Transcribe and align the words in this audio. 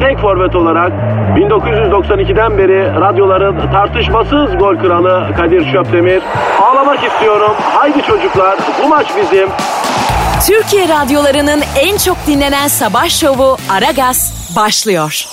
tek 0.00 0.18
forvet 0.18 0.54
olarak 0.56 0.92
1992'den 1.36 2.58
beri 2.58 3.00
radyoların 3.00 3.72
tartışmasız 3.72 4.58
gol 4.58 4.76
kralı 4.76 5.34
Kadir 5.36 5.72
Şöpdemir. 5.72 6.22
Ağlamak 6.62 7.04
istiyorum. 7.04 7.52
Haydi 7.74 8.02
çocuklar 8.02 8.58
bu 8.84 8.88
maç 8.88 9.06
bizim. 9.16 9.48
Türkiye 10.46 10.88
radyolarının 10.88 11.62
en 11.80 11.96
çok 11.96 12.16
dinlenen 12.26 12.68
sabah 12.68 13.08
şovu 13.08 13.56
Aragaz 13.70 14.52
başlıyor. 14.56 15.24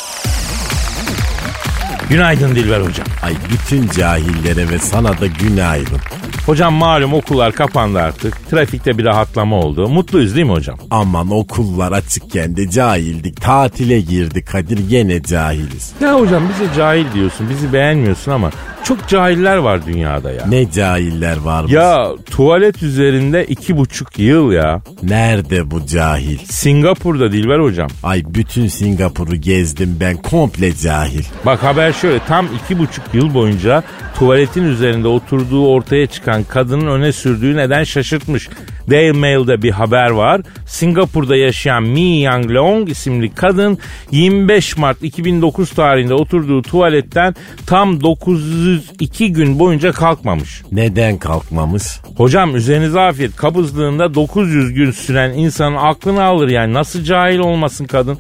Günaydın 2.10 2.56
Dilber 2.56 2.80
hocam. 2.82 3.08
Ay 3.24 3.34
bütün 3.52 3.88
cahillere 3.88 4.70
ve 4.70 4.80
sana 4.80 5.20
da 5.20 5.28
günaydın. 5.28 6.00
Hocam 6.46 6.74
malum 6.74 7.14
okullar 7.14 7.52
kapandı 7.52 8.00
artık. 8.00 8.50
Trafikte 8.50 8.98
bir 8.98 9.06
rahatlama 9.06 9.60
oldu. 9.60 9.90
Mutluyuz 9.90 10.36
değil 10.36 10.46
mi 10.46 10.52
hocam? 10.52 10.78
Aman 10.92 11.32
okullar 11.32 11.92
açıkken 11.92 12.58
de 12.58 12.70
cahildik. 12.70 13.42
Tatile 13.42 14.02
girdi 14.02 14.46
Kadir 14.46 14.90
gene 14.90 15.24
cahiliz. 15.24 15.92
Ya 16.02 16.20
hocam 16.20 16.44
bize 16.50 16.74
cahil 16.76 17.06
diyorsun, 17.14 17.50
bizi 17.50 17.74
beğenmiyorsun 17.74 18.32
ama 18.32 18.52
çok 18.84 19.08
cahiller 19.08 19.58
var 19.58 19.86
dünyada 19.86 20.32
ya. 20.32 20.46
Ne 20.46 20.72
cahiller 20.72 21.38
var 21.38 21.66
Ya 21.68 22.08
tuvalet 22.32 22.84
üzerinde 22.84 23.46
iki 23.46 23.78
buçuk 23.78 24.20
yıl 24.20 24.52
ya. 24.52 24.82
Nerede 25.04 25.72
bu 25.72 25.86
cahil? 25.86 26.38
Singapur'da 26.46 27.32
Dilber 27.32 27.60
hocam. 27.60 27.90
Ay 28.04 28.24
bütün 28.28 28.68
Singapur'u 28.68 29.36
gezdim 29.36 29.98
ben 30.00 30.18
komple 30.18 30.76
cahil. 30.76 31.24
Bak 31.46 31.64
haber 31.64 31.94
şöyle 31.94 32.20
tam 32.20 32.48
iki 32.64 32.80
buçuk 32.80 33.06
yıl 33.14 33.34
boyunca 33.34 33.84
tuvaletin 34.24 34.64
üzerinde 34.64 35.08
oturduğu 35.08 35.68
ortaya 35.68 36.08
çıkan 36.08 36.44
kadının 36.44 36.88
öne 36.88 37.12
sürdüğü 37.12 37.58
neden 37.58 37.84
şaşırtmış. 37.84 38.50
Daily 38.90 39.12
Mail'de 39.12 39.62
bir 39.62 39.72
haber 39.72 40.10
var. 40.10 40.42
Singapur'da 40.68 41.36
yaşayan 41.36 41.84
Mi 41.84 42.02
Yang 42.02 42.52
Leong 42.52 42.90
isimli 42.90 43.34
kadın 43.34 43.78
25 44.12 44.78
Mart 44.78 45.04
2009 45.04 45.70
tarihinde 45.70 46.14
oturduğu 46.14 46.62
tuvaletten 46.62 47.36
tam 47.66 48.02
902 48.02 49.34
gün 49.34 49.60
boyunca 49.60 49.92
kalkmamış. 49.92 50.62
Neden 50.72 51.18
kalkmamış? 51.18 51.84
Hocam 52.18 52.56
üzerinize 52.56 53.00
afiyet 53.00 53.36
kabızlığında 53.36 54.14
900 54.14 54.74
gün 54.74 54.92
süren 54.92 55.34
insanın 55.34 55.76
aklını 55.76 56.24
alır 56.24 56.50
yani 56.50 56.74
nasıl 56.74 57.04
cahil 57.04 57.40
olmasın 57.40 57.86
kadın. 57.86 58.20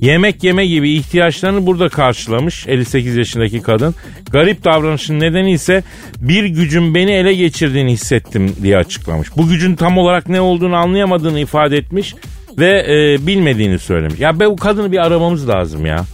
Yemek 0.00 0.44
yeme 0.44 0.66
gibi 0.66 0.92
ihtiyaçlarını 0.92 1.66
burada 1.66 1.88
karşılamış 1.88 2.66
58 2.68 3.16
yaşındaki 3.16 3.62
kadın. 3.62 3.94
Garip 4.30 4.64
davranışın 4.64 5.20
nedeni 5.20 5.52
ise 5.52 5.82
bir 6.18 6.44
gücün 6.44 6.94
beni 6.94 7.12
ele 7.12 7.34
geçirdiğini 7.34 7.92
hissettim 7.92 8.56
diye 8.62 8.76
açıklamış. 8.76 9.36
Bu 9.36 9.48
gücün 9.48 9.76
tam 9.76 9.98
olarak 9.98 10.28
ne 10.28 10.40
olduğunu 10.40 10.76
anlayamadığını 10.76 11.40
ifade 11.40 11.76
etmiş 11.76 12.14
ve 12.58 12.86
e, 12.88 13.26
bilmediğini 13.26 13.78
söylemiş. 13.78 14.20
Ya 14.20 14.40
be 14.40 14.50
bu 14.50 14.56
kadını 14.56 14.92
bir 14.92 14.98
aramamız 15.06 15.48
lazım 15.48 15.86
ya. 15.86 16.04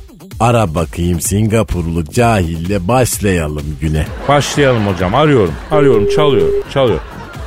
Ara 0.40 0.74
bakayım 0.74 1.20
Singapurlu 1.20 2.04
cahille 2.04 2.88
başlayalım 2.88 3.76
güne. 3.80 4.04
Başlayalım 4.28 4.86
hocam 4.86 5.14
arıyorum 5.14 5.54
arıyorum 5.70 6.08
çalıyor 6.08 6.48
çalıyor. 6.72 7.00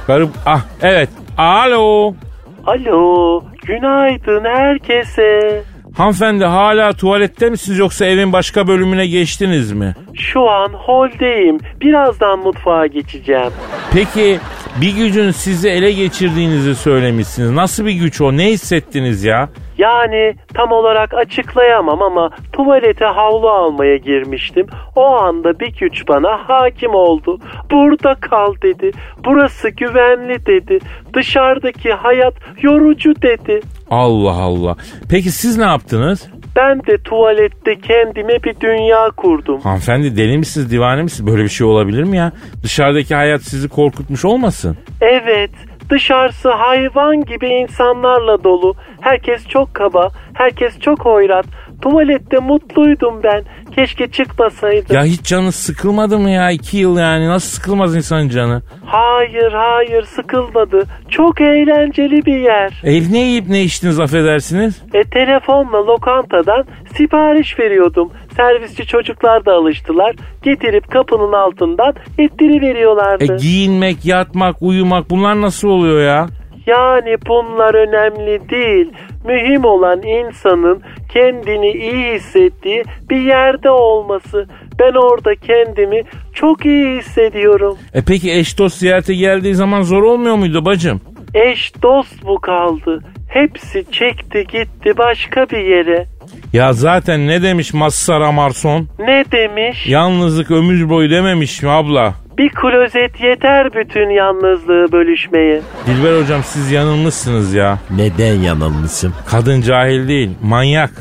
Garip 0.08 0.30
ah 0.46 0.66
evet 0.82 1.10
alo. 1.38 2.14
Alo, 2.66 3.44
günaydın 3.66 4.46
herkese. 4.46 5.64
Hanımefendi 5.98 6.46
hala 6.46 6.94
tuvalette 6.94 7.50
misiniz 7.50 7.80
yoksa 7.80 8.06
evin 8.06 8.34
başka 8.34 8.68
bölümüne 8.68 9.08
geçtiniz 9.08 9.72
mi? 9.72 9.96
Şu 10.14 10.50
an 10.50 10.70
holdeyim. 10.74 11.58
Birazdan 11.82 12.40
mutfağa 12.40 12.88
geçeceğim. 12.88 13.52
Peki 13.94 14.40
bir 14.82 14.96
gücün 14.96 15.32
sizi 15.32 15.70
ele 15.70 15.92
geçirdiğinizi 15.92 16.76
söylemişsiniz. 16.76 17.52
Nasıl 17.52 17.86
bir 17.86 17.92
güç 17.92 18.22
o? 18.22 18.38
Ne 18.38 18.50
hissettiniz 18.52 19.24
ya? 19.24 19.50
Yani 19.84 20.36
tam 20.54 20.72
olarak 20.72 21.14
açıklayamam 21.14 22.02
ama 22.02 22.30
tuvalete 22.54 23.06
havlu 23.06 23.50
almaya 23.50 23.98
girmiştim. 23.98 24.68
O 24.96 25.06
anda 25.06 25.60
bir 25.60 25.76
güç 25.80 26.08
bana 26.08 26.50
hakim 26.50 26.96
oldu. 26.96 27.40
Burada 27.72 28.16
kal 28.16 28.54
dedi. 28.64 28.92
Burası 29.26 29.70
güvenli 29.70 30.46
dedi. 30.46 30.80
Dışarıdaki 31.14 31.92
hayat 31.92 32.34
yorucu 32.62 33.22
dedi. 33.22 33.62
Allah 33.90 34.42
Allah. 34.42 34.76
Peki 35.10 35.32
siz 35.32 35.58
ne 35.58 35.66
yaptınız? 35.66 36.28
Ben 36.56 36.80
de 36.80 36.98
tuvalette 36.98 37.76
kendime 37.76 38.44
bir 38.44 38.60
dünya 38.60 39.10
kurdum. 39.18 39.62
Hanımefendi 39.62 40.18
deli 40.18 40.38
misiniz, 40.38 40.72
divane 40.72 41.04
misiniz? 41.04 41.32
Böyle 41.32 41.44
bir 41.44 41.50
şey 41.50 41.68
olabilir 41.68 42.04
mi 42.04 42.18
ya? 42.18 42.32
Dışarıdaki 42.64 43.16
hayat 43.16 43.42
sizi 43.42 43.70
korkutmuş 43.70 44.26
olmasın? 44.26 44.78
Evet, 45.02 45.52
dışarısı 45.90 46.52
hayvan 46.52 47.26
gibi 47.26 47.48
insanlarla 47.48 48.44
dolu. 48.44 48.76
Herkes 49.02 49.48
çok 49.48 49.74
kaba, 49.74 50.10
herkes 50.34 50.80
çok 50.80 51.06
hoyrat. 51.06 51.46
Tuvalette 51.82 52.40
mutluydum 52.40 53.24
ben. 53.24 53.44
Keşke 53.76 54.08
çıkmasaydım. 54.12 54.96
Ya 54.96 55.04
hiç 55.04 55.22
canı 55.24 55.52
sıkılmadı 55.52 56.20
mı 56.20 56.30
ya? 56.30 56.52
iki 56.52 56.78
yıl 56.78 56.98
yani. 56.98 57.28
Nasıl 57.28 57.50
sıkılmaz 57.50 57.96
insanın 57.96 58.30
canı? 58.30 58.62
Hayır 58.86 59.52
hayır 59.52 60.04
sıkılmadı. 60.04 60.84
Çok 61.10 61.42
eğlenceli 61.42 62.26
bir 62.26 62.40
yer. 62.40 62.82
E 62.84 63.12
ne 63.14 63.20
yiyip 63.20 63.48
ne 63.48 63.62
içtiniz 63.62 64.00
affedersiniz? 64.00 64.82
E 64.94 65.04
telefonla 65.04 65.86
lokantadan 65.88 66.66
sipariş 66.98 67.60
veriyordum. 67.60 68.12
Servisçi 68.36 68.86
çocuklar 68.86 69.46
da 69.46 69.54
alıştılar. 69.54 70.16
Getirip 70.44 70.92
kapının 70.92 71.34
altından 71.34 71.94
ettiri 72.18 72.58
E 72.58 72.62
veriyorlardı. 72.62 73.38
giyinmek, 73.38 74.06
yatmak, 74.06 74.56
uyumak 74.62 75.10
bunlar 75.10 75.42
nasıl 75.42 75.68
oluyor 75.68 76.02
ya? 76.02 76.28
Yani 76.68 77.16
bunlar 77.28 77.74
önemli 77.74 78.50
değil. 78.50 78.92
Mühim 79.26 79.66
olan 79.66 80.02
insanın 80.02 80.82
kendini 81.14 81.72
iyi 81.72 82.14
hissettiği 82.16 82.84
bir 83.10 83.22
yerde 83.22 83.70
olması. 83.70 84.48
Ben 84.80 84.94
orada 84.94 85.36
kendimi 85.36 86.02
çok 86.34 86.66
iyi 86.66 86.98
hissediyorum. 86.98 87.78
E 87.94 88.02
peki 88.08 88.32
eş 88.32 88.60
dost 88.60 88.78
ziyarete 88.78 89.14
geldiği 89.16 89.56
zaman 89.56 89.82
zor 89.82 90.04
olmuyor 90.04 90.36
muydu 90.36 90.66
bacım? 90.66 91.02
Eş 91.34 91.74
dost 91.84 92.24
mu 92.24 92.40
kaldı? 92.42 93.00
Hepsi 93.30 93.92
çekti 93.92 94.48
gitti 94.48 94.98
başka 94.98 95.50
bir 95.50 95.58
yere. 95.66 96.06
Ya 96.54 96.74
zaten 96.74 97.28
ne 97.28 97.42
demiş 97.42 97.74
Mazhar 97.74 98.22
Amarson? 98.22 98.88
Ne 99.00 99.24
demiş? 99.32 99.88
Yalnızlık 99.88 100.52
ömür 100.52 100.90
boyu 100.90 101.10
dememiş 101.10 101.62
mi 101.64 101.70
abla? 101.70 102.14
Bir 102.38 102.50
klozet 102.50 103.22
yeter 103.22 103.74
bütün 103.74 104.10
yalnızlığı 104.10 104.92
bölüşmeye. 104.92 105.62
Dilber 105.88 106.22
hocam 106.22 106.42
siz 106.44 106.72
yanılmışsınız 106.72 107.54
ya. 107.54 107.80
Neden 107.96 108.34
yanılmışım? 108.34 109.14
Kadın 109.28 109.62
cahil 109.62 110.08
değil, 110.08 110.30
manyak. 110.44 110.92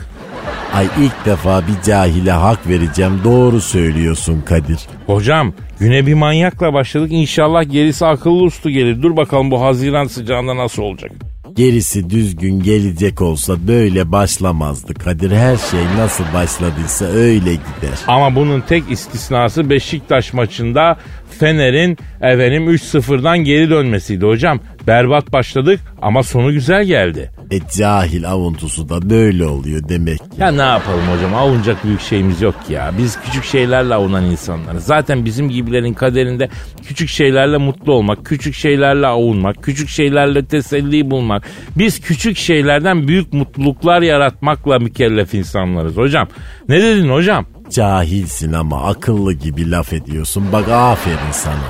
Ay 0.74 0.86
ilk 1.00 1.26
defa 1.26 1.60
bir 1.60 1.82
cahile 1.90 2.30
hak 2.32 2.68
vereceğim. 2.68 3.20
Doğru 3.24 3.60
söylüyorsun 3.60 4.40
Kadir. 4.40 4.78
Hocam 5.06 5.52
güne 5.80 6.06
bir 6.06 6.14
manyakla 6.14 6.74
başladık. 6.74 7.08
İnşallah 7.12 7.70
gerisi 7.70 8.06
akıllı 8.06 8.42
uslu 8.42 8.70
gelir. 8.70 9.02
Dur 9.02 9.16
bakalım 9.16 9.50
bu 9.50 9.62
Haziran 9.62 10.04
sıcağında 10.06 10.56
nasıl 10.56 10.82
olacak? 10.82 11.10
Gerisi 11.54 12.10
düzgün 12.10 12.62
gelecek 12.62 13.22
olsa 13.22 13.68
böyle 13.68 14.12
başlamazdı. 14.12 14.94
Kadir 14.94 15.30
her 15.30 15.56
şey 15.56 15.80
nasıl 15.96 16.24
başladıysa 16.34 17.04
öyle 17.04 17.52
gider. 17.54 17.98
Ama 18.06 18.34
bunun 18.34 18.60
tek 18.60 18.90
istisnası 18.90 19.70
Beşiktaş 19.70 20.32
maçında 20.32 20.98
Fener'in 21.42 21.98
efendim 22.20 22.68
3-0'dan 22.68 23.38
geri 23.38 23.70
dönmesiydi 23.70 24.26
hocam. 24.26 24.60
Berbat 24.86 25.32
başladık 25.32 25.80
ama 26.02 26.22
sonu 26.22 26.52
güzel 26.52 26.84
geldi. 26.84 27.30
E 27.50 27.58
cahil 27.78 28.28
avuntusu 28.30 28.88
da 28.88 29.10
böyle 29.10 29.46
oluyor 29.46 29.88
demek. 29.88 30.18
ki. 30.18 30.24
Ya 30.38 30.50
ne 30.50 30.62
yapalım 30.62 31.04
hocam 31.16 31.34
avunacak 31.34 31.84
büyük 31.84 32.00
şeyimiz 32.00 32.42
yok 32.42 32.54
ya. 32.70 32.92
Biz 32.98 33.18
küçük 33.24 33.44
şeylerle 33.44 33.94
avunan 33.94 34.24
insanlarız. 34.24 34.84
Zaten 34.84 35.24
bizim 35.24 35.48
gibilerin 35.48 35.92
kaderinde 35.94 36.48
küçük 36.88 37.08
şeylerle 37.08 37.56
mutlu 37.56 37.92
olmak, 37.92 38.26
küçük 38.26 38.54
şeylerle 38.54 39.06
avunmak, 39.06 39.62
küçük 39.62 39.88
şeylerle 39.88 40.44
teselli 40.44 41.10
bulmak. 41.10 41.42
Biz 41.76 42.00
küçük 42.00 42.36
şeylerden 42.36 43.08
büyük 43.08 43.32
mutluluklar 43.32 44.02
yaratmakla 44.02 44.78
mükellef 44.78 45.34
insanlarız 45.34 45.96
hocam. 45.96 46.28
Ne 46.68 46.82
dedin 46.82 47.08
hocam? 47.08 47.46
Cahilsin 47.72 48.52
ama 48.52 48.84
akıllı 48.84 49.32
gibi 49.32 49.70
laf 49.70 49.92
ediyorsun. 49.92 50.52
Bak 50.52 50.68
aferin 50.68 51.32
sana. 51.32 51.68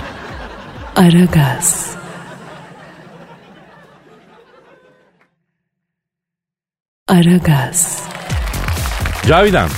Aragaz. 0.96 1.90
Aragaz. 7.08 8.02
Cavidan 9.26 9.68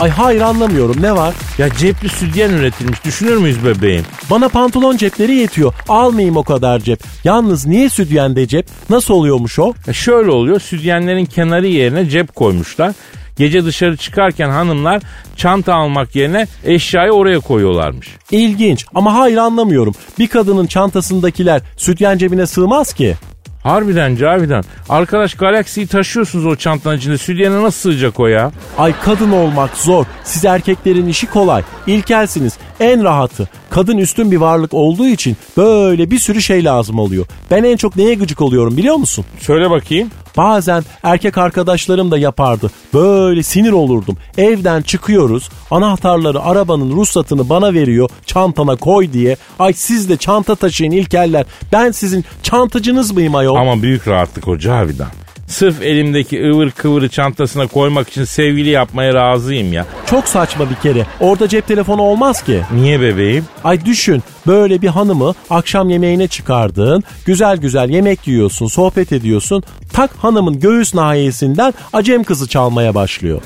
Ay 0.00 0.10
hayır 0.10 0.40
anlamıyorum 0.40 1.02
ne 1.02 1.12
var? 1.16 1.34
ya 1.58 1.68
cepli 1.78 2.08
sütyen 2.08 2.50
üretilmiş 2.50 3.04
düşünür 3.04 3.36
müyüz 3.36 3.64
bebeğim? 3.64 4.04
Bana 4.30 4.48
pantolon 4.48 4.96
cepleri 4.96 5.34
yetiyor. 5.34 5.74
Almayayım 5.88 6.36
o 6.36 6.42
kadar 6.42 6.78
cep. 6.78 7.00
Yalnız 7.24 7.66
niye 7.66 7.88
sütyende 7.88 8.46
cep? 8.48 8.66
Nasıl 8.90 9.14
oluyormuş 9.14 9.58
o? 9.58 9.72
Ya 9.86 9.92
şöyle 9.92 10.30
oluyor 10.30 10.60
sütyenlerin 10.60 11.24
kenarı 11.24 11.66
yerine 11.66 12.08
cep 12.08 12.34
koymuşlar. 12.34 12.92
Gece 13.36 13.64
dışarı 13.64 13.96
çıkarken 13.96 14.50
hanımlar 14.50 15.02
çanta 15.36 15.74
almak 15.74 16.16
yerine 16.16 16.46
eşyayı 16.64 17.12
oraya 17.12 17.40
koyuyorlarmış. 17.40 18.08
İlginç 18.30 18.86
ama 18.94 19.14
hayır 19.14 19.36
anlamıyorum. 19.36 19.94
Bir 20.18 20.28
kadının 20.28 20.66
çantasındakiler 20.66 21.62
sütyen 21.76 22.18
cebine 22.18 22.46
sığmaz 22.46 22.92
ki. 22.92 23.16
Harbiden 23.62 24.16
Cavidan. 24.16 24.64
Arkadaş 24.88 25.34
Galaxy'yi 25.34 25.86
taşıyorsunuz 25.86 26.46
o 26.46 26.56
çantanın 26.56 26.96
içinde. 26.96 27.18
Sütyene 27.18 27.62
nasıl 27.62 27.92
sığacak 27.92 28.20
o 28.20 28.26
ya? 28.26 28.52
Ay 28.78 28.94
kadın 29.02 29.32
olmak 29.32 29.76
zor. 29.76 30.04
Siz 30.24 30.44
erkeklerin 30.44 31.06
işi 31.06 31.26
kolay. 31.26 31.62
İlkelsiniz. 31.86 32.52
En 32.80 33.04
rahatı. 33.04 33.48
Kadın 33.74 33.98
üstün 33.98 34.30
bir 34.30 34.36
varlık 34.36 34.74
olduğu 34.74 35.06
için 35.06 35.36
böyle 35.56 36.10
bir 36.10 36.18
sürü 36.18 36.42
şey 36.42 36.64
lazım 36.64 36.98
oluyor. 36.98 37.26
Ben 37.50 37.64
en 37.64 37.76
çok 37.76 37.96
neye 37.96 38.14
gıcık 38.14 38.40
oluyorum 38.40 38.76
biliyor 38.76 38.96
musun? 38.96 39.24
Söyle 39.40 39.70
bakayım. 39.70 40.10
Bazen 40.36 40.84
erkek 41.02 41.38
arkadaşlarım 41.38 42.10
da 42.10 42.18
yapardı. 42.18 42.70
Böyle 42.94 43.42
sinir 43.42 43.72
olurdum. 43.72 44.16
Evden 44.38 44.82
çıkıyoruz. 44.82 45.48
Anahtarları 45.70 46.42
arabanın 46.42 46.96
ruhsatını 46.96 47.48
bana 47.48 47.74
veriyor. 47.74 48.10
Çantana 48.26 48.76
koy 48.76 49.12
diye. 49.12 49.36
Ay 49.58 49.72
siz 49.72 50.08
de 50.08 50.16
çanta 50.16 50.54
taşıyın 50.54 50.92
ilkeller. 50.92 51.46
Ben 51.72 51.90
sizin 51.90 52.24
çantacınız 52.42 53.12
mıyım 53.12 53.34
ayol? 53.34 53.56
Ama 53.56 53.82
büyük 53.82 54.08
rahatlık 54.08 54.48
o 54.48 54.58
Cavidan. 54.58 55.23
Sırf 55.46 55.82
elimdeki 55.82 56.50
ıvır 56.50 56.70
kıvırı 56.70 57.08
çantasına 57.08 57.66
koymak 57.66 58.08
için 58.08 58.24
sevgili 58.24 58.68
yapmaya 58.68 59.14
razıyım 59.14 59.72
ya. 59.72 59.86
Çok 60.06 60.28
saçma 60.28 60.70
bir 60.70 60.74
kere. 60.74 61.06
Orada 61.20 61.48
cep 61.48 61.66
telefonu 61.68 62.02
olmaz 62.02 62.42
ki. 62.42 62.60
Niye 62.74 63.00
bebeğim? 63.00 63.44
Ay 63.64 63.84
düşün 63.84 64.22
böyle 64.46 64.82
bir 64.82 64.88
hanımı 64.88 65.34
akşam 65.50 65.90
yemeğine 65.90 66.28
çıkardın. 66.28 67.02
Güzel 67.26 67.56
güzel 67.56 67.90
yemek 67.90 68.28
yiyorsun, 68.28 68.66
sohbet 68.66 69.12
ediyorsun. 69.12 69.62
Tak 69.92 70.10
hanımın 70.18 70.60
göğüs 70.60 70.94
nahiyesinden 70.94 71.74
acem 71.92 72.24
kızı 72.24 72.48
çalmaya 72.48 72.94
başlıyor. 72.94 73.40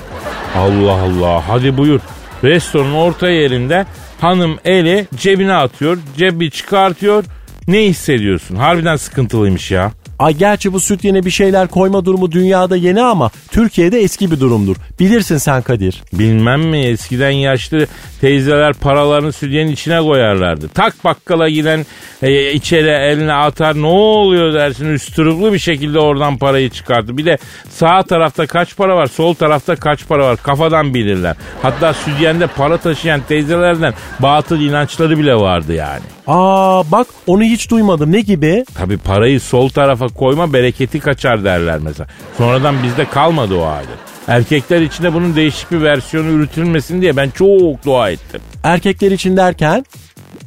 Allah 0.57 0.93
Allah 0.93 1.49
hadi 1.49 1.77
buyur. 1.77 2.01
Restoranın 2.45 2.95
orta 2.95 3.29
yerinde 3.29 3.87
hanım 4.21 4.59
eli 4.65 5.07
cebine 5.17 5.55
atıyor. 5.55 5.99
Cebi 6.17 6.51
çıkartıyor. 6.51 7.25
Ne 7.69 7.83
hissediyorsun? 7.85 8.57
Harbiden 8.57 8.97
sıkıntılıymış 8.97 9.71
ya. 9.71 9.93
Ay 10.19 10.35
gerçi 10.37 10.73
bu 10.73 10.81
süt 10.81 11.05
yene 11.05 11.25
bir 11.25 11.31
şeyler 11.31 11.69
koyma 11.69 12.05
durumu 12.05 12.33
dünyada 12.33 12.77
yeni 12.77 13.03
ama 13.03 13.31
Türkiye'de 13.51 14.01
eski 14.01 14.31
bir 14.31 14.41
durumdur. 14.41 14.77
Bilirsin 15.01 15.37
sen 15.37 15.63
Kadir. 15.63 16.03
Bilmem 16.13 16.61
mi 16.61 16.79
eskiden 16.79 17.31
yaşlı 17.31 17.87
teyzeler 18.21 18.73
paralarını 18.73 19.33
sütyenin 19.33 19.73
içine 19.73 20.01
koyarlardı. 20.01 20.69
Tak 20.69 21.05
bakkala 21.05 21.49
giden 21.49 21.87
e, 22.23 22.53
içeri 22.53 22.89
eline 22.89 23.33
atar 23.33 23.83
ne 23.83 23.87
oluyor 23.87 24.55
dersin 24.55 24.89
üstürüklü 24.95 25.53
bir 25.53 25.59
şekilde 25.59 25.99
oradan 25.99 26.39
parayı 26.39 26.71
çıkartır. 26.71 27.17
Bir 27.17 27.25
de 27.25 27.39
sağ 27.71 28.03
tarafta 28.03 28.47
kaç 28.47 28.77
para 28.77 28.97
var 28.97 29.07
sol 29.07 29.35
tarafta 29.35 29.77
kaç 29.77 30.09
para 30.09 30.25
var 30.25 30.37
kafadan 30.43 30.95
bilirler. 30.95 31.37
Hatta 31.63 31.95
sütyende 31.95 32.47
para 32.47 32.77
taşıyan 32.77 33.21
teyzelerden 33.29 33.95
batıl 34.21 34.61
inançları 34.61 35.19
bile 35.19 35.35
vardı 35.35 35.75
yani. 35.75 36.03
Aa 36.27 36.91
bak 36.93 37.07
onu 37.27 37.43
hiç 37.43 37.71
duymadım 37.71 38.13
ne 38.13 38.21
gibi? 38.21 38.65
Tabi 38.75 38.97
parayı 38.97 39.41
sol 39.41 39.69
tarafa 39.69 40.08
koyma 40.09 40.53
bereketi 40.53 41.01
kaçar 41.01 41.45
derler 41.45 41.79
mesela. 41.79 42.07
Sonradan 42.39 42.83
bizde 42.83 43.05
kalmadı 43.05 43.55
o 43.55 43.67
adet. 43.67 43.89
Erkekler 44.29 44.81
için 44.81 45.05
de 45.05 45.15
bunun 45.15 45.37
değişik 45.37 45.71
bir 45.71 45.83
versiyonu 45.83 46.29
üretilmesin 46.29 47.01
diye 47.03 47.17
ben 47.17 47.31
çok 47.31 47.85
dua 47.85 48.11
ettim. 48.11 48.41
Erkekler 48.65 49.11
için 49.11 49.37
derken 49.37 49.85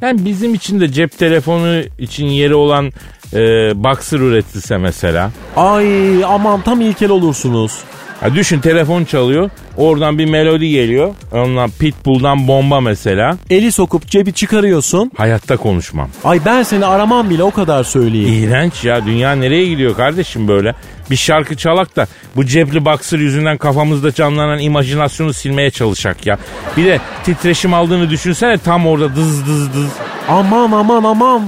Yani 0.00 0.24
bizim 0.24 0.54
için 0.54 0.80
de 0.80 0.92
cep 0.92 1.18
telefonu 1.18 1.82
için 1.98 2.26
yeri 2.26 2.54
olan 2.54 2.92
e, 3.32 3.38
boxer 3.84 4.18
üretilse 4.18 4.78
mesela. 4.78 5.30
ay 5.56 6.24
aman 6.24 6.60
tam 6.60 6.80
ilkel 6.80 7.10
olursunuz. 7.10 7.78
Ha 8.22 8.34
düşün 8.34 8.60
telefon 8.60 9.04
çalıyor. 9.04 9.50
Oradan 9.76 10.18
bir 10.18 10.26
melodi 10.26 10.68
geliyor. 10.70 11.14
Ondan 11.32 11.70
Pitbull'dan 11.70 12.48
bomba 12.48 12.80
mesela. 12.80 13.36
Eli 13.50 13.72
sokup 13.72 14.06
cebi 14.08 14.32
çıkarıyorsun. 14.32 15.10
Hayatta 15.16 15.56
konuşmam. 15.56 16.08
Ay 16.24 16.40
ben 16.46 16.62
seni 16.62 16.86
aramam 16.86 17.30
bile 17.30 17.42
o 17.42 17.50
kadar 17.50 17.84
söyleyeyim. 17.84 18.44
İğrenç 18.44 18.84
ya. 18.84 19.06
Dünya 19.06 19.32
nereye 19.32 19.66
gidiyor 19.66 19.96
kardeşim 19.96 20.48
böyle? 20.48 20.74
Bir 21.10 21.16
şarkı 21.16 21.56
çalak 21.56 21.96
da 21.96 22.06
bu 22.36 22.46
cepli 22.46 22.84
boxer 22.84 23.18
yüzünden 23.18 23.56
kafamızda 23.56 24.12
canlanan 24.14 24.58
imajinasyonu 24.58 25.32
silmeye 25.32 25.70
çalışak 25.70 26.26
ya. 26.26 26.38
Bir 26.76 26.84
de 26.84 27.00
titreşim 27.24 27.74
aldığını 27.74 28.10
düşünsene 28.10 28.58
tam 28.58 28.86
orada 28.86 29.16
dız 29.16 29.46
dız 29.46 29.74
dız. 29.74 29.90
Aman 30.28 30.72
aman 30.72 31.04
aman. 31.04 31.42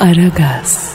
Aragaz. 0.00 0.94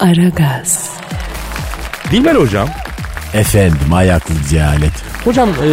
Aragaz. 0.00 1.05
Dilber 2.10 2.34
hocam. 2.34 2.68
Efendim 3.34 3.92
ayaklı 3.92 4.34
cehalet. 4.50 4.92
Hocam 5.24 5.48
e, 5.48 5.68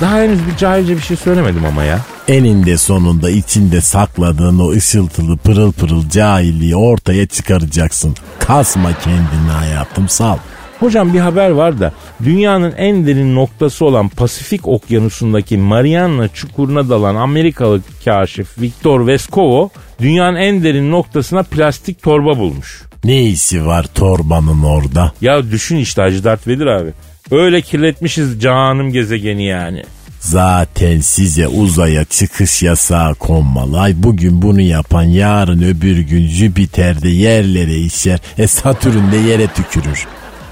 daha 0.00 0.16
henüz 0.16 0.46
bir 0.46 0.56
cahilce 0.56 0.96
bir 0.96 1.02
şey 1.02 1.16
söylemedim 1.16 1.64
ama 1.64 1.84
ya. 1.84 1.98
Eninde 2.28 2.78
sonunda 2.78 3.30
içinde 3.30 3.80
sakladığın 3.80 4.58
o 4.58 4.70
ışıltılı 4.70 5.36
pırıl 5.36 5.72
pırıl 5.72 6.08
cahilliği 6.10 6.76
ortaya 6.76 7.26
çıkaracaksın. 7.26 8.14
Kasma 8.38 8.90
kendini 9.04 9.50
hayatım 9.58 10.08
sal. 10.08 10.36
Hocam 10.80 11.14
bir 11.14 11.18
haber 11.20 11.50
var 11.50 11.80
da 11.80 11.92
dünyanın 12.24 12.72
en 12.76 13.06
derin 13.06 13.34
noktası 13.34 13.84
olan 13.84 14.08
Pasifik 14.08 14.68
okyanusundaki 14.68 15.58
Mariana 15.58 16.28
çukuruna 16.28 16.88
dalan 16.88 17.14
Amerikalı 17.14 17.80
kaşif 18.04 18.58
Victor 18.60 19.06
Vescovo 19.06 19.70
dünyanın 20.00 20.36
en 20.36 20.64
derin 20.64 20.90
noktasına 20.90 21.42
plastik 21.42 22.02
torba 22.02 22.38
bulmuş. 22.38 22.82
Ne 23.04 23.22
işi 23.22 23.66
var 23.66 23.86
torbanın 23.94 24.62
orada? 24.62 25.12
Ya 25.20 25.50
düşün 25.50 25.76
işte 25.76 26.02
Hacı 26.02 26.24
Dert 26.24 26.48
Vedir 26.48 26.66
abi. 26.66 26.90
Öyle 27.30 27.60
kirletmişiz 27.60 28.40
canım 28.40 28.92
gezegeni 28.92 29.46
yani. 29.46 29.82
Zaten 30.20 31.00
size 31.00 31.48
uzaya 31.48 32.04
çıkış 32.04 32.62
yasağı 32.62 33.14
konmalı. 33.14 33.80
Ay 33.80 33.94
bugün 33.96 34.42
bunu 34.42 34.60
yapan 34.60 35.02
yarın 35.02 35.62
öbür 35.62 35.98
gün 35.98 36.26
Jüpiter'de 36.26 37.08
yerlere 37.08 37.76
işer. 37.76 38.18
E 38.38 38.46
Satürn 38.46 39.12
de 39.12 39.16
yere 39.16 39.46
tükürür. 39.46 40.06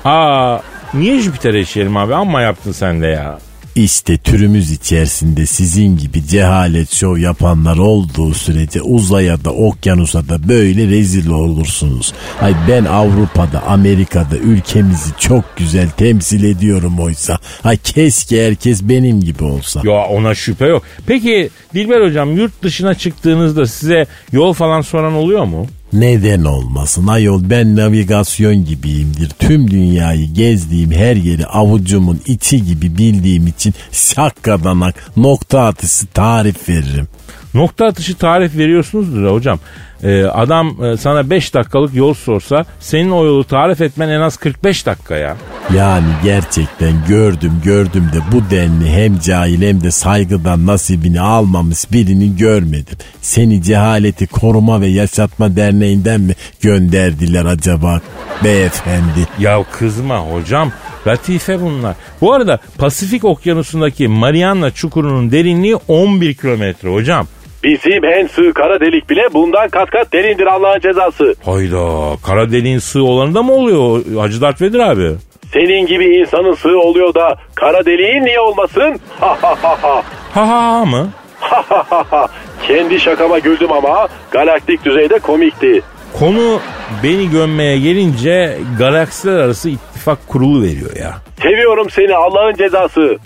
Aa 0.05 0.59
niye 0.95 1.21
Jüpiter'e 1.21 1.61
işeyelim 1.61 1.97
abi 1.97 2.15
amma 2.15 2.41
yaptın 2.41 2.73
sen 2.73 3.03
de 3.03 3.07
ya. 3.07 3.39
İşte 3.75 4.19
türümüz 4.19 4.71
içerisinde 4.71 5.47
sizin 5.47 5.97
gibi 5.97 6.27
cehalet 6.27 6.95
şov 6.95 7.17
yapanlar 7.17 7.79
olduğu 7.79 8.35
sürece 8.35 8.83
uzaya 8.83 9.45
da 9.45 9.51
okyanusa 9.51 10.29
da 10.29 10.49
böyle 10.49 10.87
rezil 10.87 11.31
olursunuz. 11.31 12.13
Ay 12.41 12.55
ben 12.69 12.85
Avrupa'da 12.85 13.63
Amerika'da 13.63 14.37
ülkemizi 14.37 15.11
çok 15.19 15.57
güzel 15.57 15.91
temsil 15.91 16.45
ediyorum 16.45 17.01
oysa. 17.01 17.39
Ay 17.65 17.77
keşke 17.77 18.47
herkes 18.47 18.83
benim 18.83 19.21
gibi 19.21 19.45
olsa. 19.45 19.81
Ya 19.85 20.05
ona 20.07 20.35
şüphe 20.35 20.67
yok. 20.67 20.83
Peki 21.07 21.51
Dilber 21.75 22.01
hocam 22.07 22.37
yurt 22.37 22.63
dışına 22.63 22.95
çıktığınızda 22.95 23.67
size 23.67 24.07
yol 24.33 24.53
falan 24.53 24.81
soran 24.81 25.13
oluyor 25.15 25.45
mu? 25.45 25.67
Neden 25.93 26.45
olmasın 26.45 27.07
ayol 27.07 27.51
ben 27.51 27.77
navigasyon 27.77 28.65
gibiyimdir. 28.65 29.29
Tüm 29.29 29.71
dünyayı 29.71 30.27
gezdiğim 30.35 30.93
her 30.93 31.17
yeri 31.17 31.47
avucumun 31.47 32.21
içi 32.27 32.65
gibi 32.65 32.99
bildiğim 32.99 33.47
için 33.47 33.75
şakkadanak 33.93 34.95
nokta 35.17 35.61
atışı 35.61 36.07
tarif 36.07 36.69
veririm. 36.69 37.09
Nokta 37.55 37.87
atışı 37.87 38.17
tarif 38.17 38.57
veriyorsunuzdur 38.57 39.31
hocam. 39.31 39.59
Ee, 40.03 40.25
adam 40.25 40.85
e, 40.85 40.97
sana 40.97 41.31
5 41.31 41.55
dakikalık 41.55 41.95
yol 41.95 42.15
sorsa 42.15 42.65
senin 42.81 43.11
o 43.11 43.25
yolu 43.25 43.45
tarif 43.45 43.81
etmen 43.81 44.09
en 44.09 44.21
az 44.21 44.37
45 44.37 44.87
dakika 44.87 45.17
ya. 45.17 45.37
Yani 45.77 46.07
gerçekten 46.25 46.93
gördüm 47.09 47.53
gördüm 47.65 48.11
de 48.13 48.19
bu 48.33 48.51
denli 48.51 48.91
hem 48.91 49.19
cahil 49.19 49.63
hem 49.63 49.83
de 49.83 49.91
saygıdan 49.91 50.67
nasibini 50.67 51.21
almamış 51.21 51.93
birini 51.93 52.37
görmedim. 52.37 52.99
Seni 53.21 53.63
cehaleti 53.63 54.27
koruma 54.27 54.81
ve 54.81 54.87
yaşatma 54.87 55.57
derneğinden 55.57 56.21
mi 56.21 56.35
gönderdiler 56.61 57.45
acaba 57.45 58.01
beyefendi? 58.45 59.27
Ya 59.39 59.65
kızma 59.73 60.19
hocam. 60.19 60.73
Latife 61.07 61.61
bunlar. 61.61 61.97
Bu 62.21 62.33
arada 62.33 62.59
Pasifik 62.79 63.25
okyanusundaki 63.25 64.09
Mariana 64.09 64.71
çukurunun 64.71 65.33
derinliği 65.33 65.77
11 65.89 66.35
kilometre 66.35 66.93
hocam. 66.93 67.27
Bizim 67.65 68.05
en 68.05 68.27
sığ 68.27 68.53
kara 68.53 68.81
delik 68.81 69.11
bile 69.11 69.23
bundan 69.35 69.69
kat 69.69 69.91
kat 69.91 70.13
derindir 70.13 70.47
Allah'ın 70.47 70.81
cezası. 70.81 71.35
Hayda 71.45 72.17
kara 72.27 72.53
deliğin 72.53 72.79
sığ 72.79 73.03
olanı 73.03 73.35
da 73.35 73.43
mı 73.43 73.53
oluyor 73.53 74.01
Hacı 74.21 74.41
Dert 74.41 74.63
Vedir 74.63 74.79
abi? 74.79 75.11
Senin 75.53 75.87
gibi 75.87 76.05
insanın 76.17 76.55
sığ 76.55 76.79
oluyor 76.79 77.15
da 77.15 77.39
kara 77.55 77.87
deliğin 77.87 78.25
niye 78.25 78.41
olmasın? 78.41 79.01
Ha 79.21 79.39
ha 79.43 79.57
ha 79.63 79.79
ha. 79.83 80.03
Ha 80.35 80.49
ha 80.49 80.85
mı? 80.85 81.09
Ha 81.41 81.65
ha 81.69 81.85
ha 81.91 82.05
ha. 82.11 82.29
Kendi 82.69 83.01
şakama 83.01 83.39
güldüm 83.39 83.73
ama 83.73 84.09
galaktik 84.31 84.85
düzeyde 84.85 85.19
komikti. 85.19 85.83
Konu 86.19 86.61
beni 87.03 87.31
gömmeye 87.31 87.79
gelince 87.79 88.59
galaksiler 88.79 89.39
arası 89.39 89.69
ittifak 89.69 90.29
kurulu 90.29 90.63
veriyor 90.63 90.97
ya. 91.01 91.15
Seviyorum 91.43 91.91
seni 91.91 92.15
Allah'ın 92.15 92.55
cezası. 92.55 93.17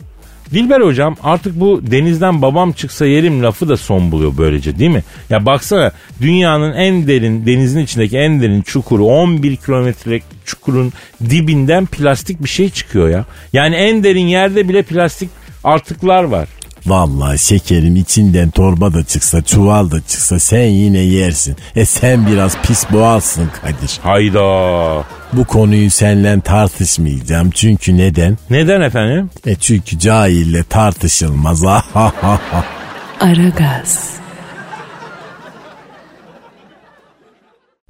Dilber 0.53 0.81
hocam 0.81 1.17
artık 1.23 1.61
bu 1.61 1.81
denizden 1.91 2.43
babam 2.43 2.73
çıksa 2.73 3.07
yerim 3.07 3.43
lafı 3.43 3.69
da 3.69 3.77
son 3.77 4.13
buluyor 4.13 4.33
böylece 4.39 4.79
değil 4.79 4.91
mi? 4.91 5.03
Ya 5.31 5.47
baksana 5.47 5.93
dünyanın 6.21 6.73
en 6.73 7.07
derin 7.07 7.47
denizin 7.47 7.81
içindeki 7.81 8.19
en 8.19 8.41
derin 8.41 8.63
çukuru 8.63 9.05
11 9.05 9.57
kilometrelik 9.57 10.23
çukurun 10.45 10.93
dibinden 11.31 11.87
plastik 11.87 12.45
bir 12.45 12.49
şey 12.49 12.71
çıkıyor 12.71 13.09
ya. 13.09 13.25
Yani 13.53 13.75
en 13.75 14.05
derin 14.05 14.27
yerde 14.27 14.69
bile 14.69 14.83
plastik 14.83 15.31
artıklar 15.65 16.25
var. 16.25 16.49
Vallahi 16.87 17.39
şekerim 17.39 17.97
içinden 17.97 18.51
torba 18.51 18.95
da 18.95 19.05
çıksa 19.05 19.43
çuval 19.43 19.91
da 19.91 20.01
çıksa 20.01 20.39
sen 20.39 20.65
yine 20.67 20.99
yersin. 20.99 21.57
E 21.77 21.85
sen 21.85 22.27
biraz 22.27 22.59
pis 22.63 22.93
boğazsın 22.93 23.49
Kadir. 23.63 24.01
Hayda. 24.03 25.05
Bu 25.33 25.45
konuyu 25.45 25.91
seninle 25.91 26.41
tartışmayacağım. 26.41 27.51
Çünkü 27.51 27.97
neden? 27.97 28.39
Neden 28.51 28.81
efendim? 28.81 29.31
E 29.47 29.55
çünkü 29.55 29.99
cahille 29.99 30.63
tartışılmaz. 30.63 31.65
Aragaz. 33.21 34.11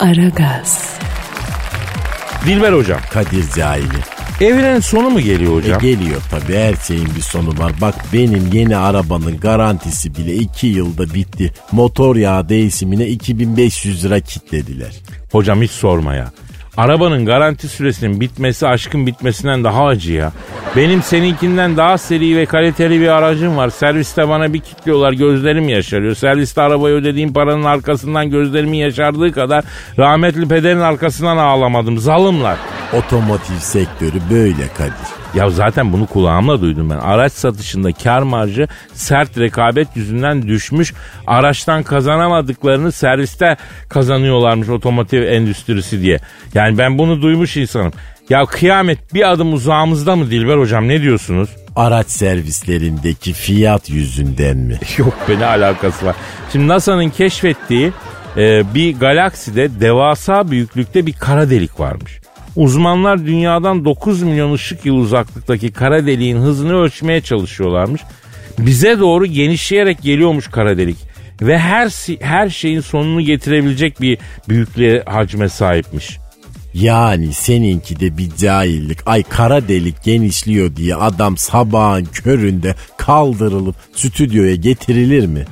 Aragaz. 0.00 0.98
Dilber 2.46 2.72
hocam. 2.72 3.00
Kadir 3.12 3.44
cahili. 3.56 4.15
Evrenin 4.40 4.80
sonu 4.80 5.10
mu 5.10 5.20
geliyor 5.20 5.52
E 5.52 5.54
hocam? 5.56 5.80
geliyor 5.80 6.22
tabii 6.30 6.54
her 6.56 6.74
şeyin 6.86 7.08
bir 7.16 7.20
sonu 7.20 7.58
var. 7.58 7.72
Bak 7.80 7.94
benim 8.12 8.52
yeni 8.52 8.76
arabanın 8.76 9.36
garantisi 9.40 10.14
bile 10.14 10.34
2 10.34 10.66
yılda 10.66 11.14
bitti. 11.14 11.52
Motor 11.72 12.16
yağı 12.16 12.48
değişimine 12.48 13.06
2500 13.06 14.04
lira 14.04 14.20
kitlediler. 14.20 14.92
Hocam 15.32 15.62
hiç 15.62 15.70
sorma 15.70 16.14
ya. 16.14 16.32
Arabanın 16.76 17.26
garanti 17.26 17.68
süresinin 17.68 18.20
bitmesi 18.20 18.66
aşkın 18.66 19.06
bitmesinden 19.06 19.64
daha 19.64 19.84
acı 19.84 20.12
ya. 20.12 20.32
Benim 20.76 21.02
seninkinden 21.02 21.76
daha 21.76 21.98
seri 21.98 22.36
ve 22.36 22.46
kaliteli 22.46 23.00
bir 23.00 23.08
aracım 23.08 23.56
var. 23.56 23.70
Serviste 23.70 24.28
bana 24.28 24.52
bir 24.52 24.60
kilitliyorlar 24.60 25.12
gözlerim 25.12 25.68
yaşarıyor. 25.68 26.14
Serviste 26.14 26.62
arabayı 26.62 26.94
ödediğim 26.94 27.32
paranın 27.32 27.64
arkasından 27.64 28.30
gözlerimin 28.30 28.78
yaşardığı 28.78 29.32
kadar 29.32 29.64
rahmetli 29.98 30.48
pederin 30.48 30.80
arkasından 30.80 31.36
ağlamadım. 31.36 31.98
Zalımlar. 31.98 32.58
Otomotiv 32.92 33.58
sektörü 33.58 34.20
böyle 34.30 34.68
Kadir. 34.76 35.25
Ya 35.36 35.50
zaten 35.50 35.92
bunu 35.92 36.06
kulağımla 36.06 36.60
duydum 36.60 36.90
ben. 36.90 36.98
Araç 36.98 37.32
satışında 37.32 37.92
kar 37.92 38.22
marjı 38.22 38.68
sert 38.92 39.38
rekabet 39.38 39.88
yüzünden 39.94 40.42
düşmüş. 40.42 40.94
Araçtan 41.26 41.82
kazanamadıklarını 41.82 42.92
serviste 42.92 43.56
kazanıyorlarmış 43.88 44.68
otomotiv 44.68 45.22
endüstrisi 45.22 46.02
diye. 46.02 46.18
Yani 46.54 46.78
ben 46.78 46.98
bunu 46.98 47.22
duymuş 47.22 47.56
insanım. 47.56 47.92
Ya 48.28 48.46
kıyamet 48.46 49.14
bir 49.14 49.30
adım 49.30 49.52
uzağımızda 49.52 50.16
mı 50.16 50.30
Dilber 50.30 50.58
hocam 50.58 50.88
ne 50.88 51.02
diyorsunuz? 51.02 51.48
Araç 51.76 52.06
servislerindeki 52.06 53.32
fiyat 53.32 53.90
yüzünden 53.90 54.56
mi? 54.56 54.78
Yok 54.98 55.14
be 55.28 55.38
ne 55.38 55.46
alakası 55.46 56.06
var. 56.06 56.16
Şimdi 56.52 56.68
NASA'nın 56.68 57.10
keşfettiği 57.10 57.92
e, 58.36 58.74
bir 58.74 58.96
galakside 58.98 59.80
devasa 59.80 60.50
büyüklükte 60.50 61.06
bir 61.06 61.12
kara 61.12 61.50
delik 61.50 61.80
varmış. 61.80 62.20
Uzmanlar 62.56 63.26
dünyadan 63.26 63.84
9 63.84 64.22
milyon 64.22 64.52
ışık 64.52 64.86
yılı 64.86 64.98
uzaklıktaki 64.98 65.72
kara 65.72 66.06
deliğin 66.06 66.36
hızını 66.36 66.74
ölçmeye 66.74 67.20
çalışıyorlarmış. 67.20 68.00
Bize 68.58 68.98
doğru 68.98 69.26
genişleyerek 69.26 70.02
geliyormuş 70.02 70.48
kara 70.48 70.78
delik 70.78 70.96
ve 71.40 71.58
her 71.58 71.92
her 72.20 72.50
şeyin 72.50 72.80
sonunu 72.80 73.20
getirebilecek 73.20 74.00
bir 74.00 74.18
büyüklüğe 74.48 75.02
hacme 75.06 75.48
sahipmiş. 75.48 76.18
Yani 76.74 77.32
seninki 77.32 78.00
de 78.00 78.18
bir 78.18 78.36
cahillik. 78.36 78.98
Ay 79.06 79.22
kara 79.22 79.68
delik 79.68 80.02
genişliyor 80.04 80.76
diye 80.76 80.94
adam 80.94 81.36
sabahın 81.36 82.04
köründe 82.04 82.74
kaldırılıp 82.96 83.76
stüdyoya 83.94 84.54
getirilir 84.54 85.26
mi? 85.26 85.44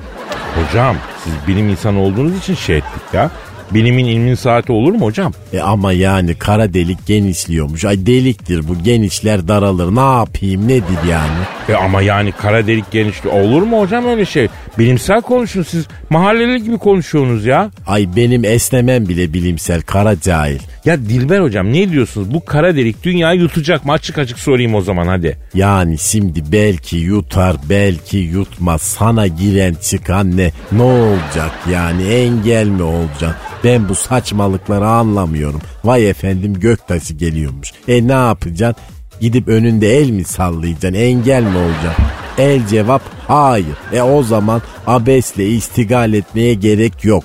Hocam 0.54 0.96
siz 1.24 1.32
bilim 1.48 1.68
insanı 1.68 2.00
olduğunuz 2.00 2.38
için 2.38 2.54
şey 2.54 2.76
ettik 2.76 3.02
ya. 3.12 3.30
Bilimin 3.74 4.04
ilmin 4.04 4.34
saati 4.34 4.72
olur 4.72 4.92
mu 4.92 5.00
hocam? 5.00 5.32
E 5.52 5.60
ama 5.60 5.92
yani 5.92 6.34
kara 6.34 6.74
delik 6.74 7.06
genişliyormuş. 7.06 7.84
Ay 7.84 8.06
deliktir 8.06 8.68
bu 8.68 8.82
genişler 8.82 9.48
daralır. 9.48 9.96
Ne 9.96 10.18
yapayım 10.18 10.68
nedir 10.68 10.98
yani? 11.10 11.30
E 11.68 11.74
ama 11.74 12.02
yani 12.02 12.32
kara 12.32 12.66
delik 12.66 12.90
genişliği 12.90 13.34
olur 13.34 13.62
mu 13.62 13.80
hocam 13.80 14.06
öyle 14.06 14.24
şey? 14.26 14.48
Bilimsel 14.78 15.20
konuşun 15.22 15.62
siz 15.62 15.86
mahalleli 16.10 16.62
gibi 16.62 16.78
konuşuyorsunuz 16.78 17.44
ya. 17.46 17.70
Ay 17.86 18.08
benim 18.16 18.44
esnemem 18.44 19.08
bile 19.08 19.32
bilimsel 19.32 19.82
kara 19.82 20.20
cahil. 20.20 20.58
Ya 20.84 20.98
Dilber 20.98 21.40
hocam 21.40 21.72
ne 21.72 21.90
diyorsunuz? 21.90 22.34
Bu 22.34 22.44
kara 22.44 22.76
delik 22.76 23.02
dünyayı 23.02 23.40
yutacak 23.40 23.84
mı? 23.84 23.92
Açık 23.92 24.18
açık 24.18 24.38
sorayım 24.38 24.74
o 24.74 24.80
zaman 24.80 25.06
hadi. 25.06 25.38
Yani 25.54 25.98
şimdi 25.98 26.42
belki 26.52 26.96
yutar 26.96 27.56
belki 27.70 28.16
yutmaz. 28.18 28.82
Sana 28.82 29.26
giren 29.26 29.76
çıkan 29.82 30.36
ne? 30.36 30.50
Ne 30.72 30.82
olacak 30.82 31.52
yani 31.72 32.02
engel 32.08 32.66
mi 32.66 32.82
olacak? 32.82 33.36
Ben 33.64 33.88
bu 33.88 33.94
saçmalıkları 33.94 34.86
anlamıyorum. 34.86 35.60
Vay 35.84 36.10
efendim 36.10 36.54
göktaşı 36.60 37.14
geliyormuş. 37.14 37.72
E 37.88 38.08
ne 38.08 38.12
yapacaksın? 38.12 38.84
Gidip 39.20 39.48
önünde 39.48 39.98
el 39.98 40.10
mi 40.10 40.24
sallayacaksın? 40.24 40.94
Engel 41.00 41.42
mi 41.42 41.58
olacaksın? 41.58 42.04
El 42.38 42.66
cevap 42.66 43.02
hayır. 43.28 43.76
E 43.92 44.02
o 44.02 44.22
zaman 44.22 44.62
abesle 44.86 45.46
istigal 45.46 46.12
etmeye 46.12 46.54
gerek 46.54 47.04
yok. 47.04 47.24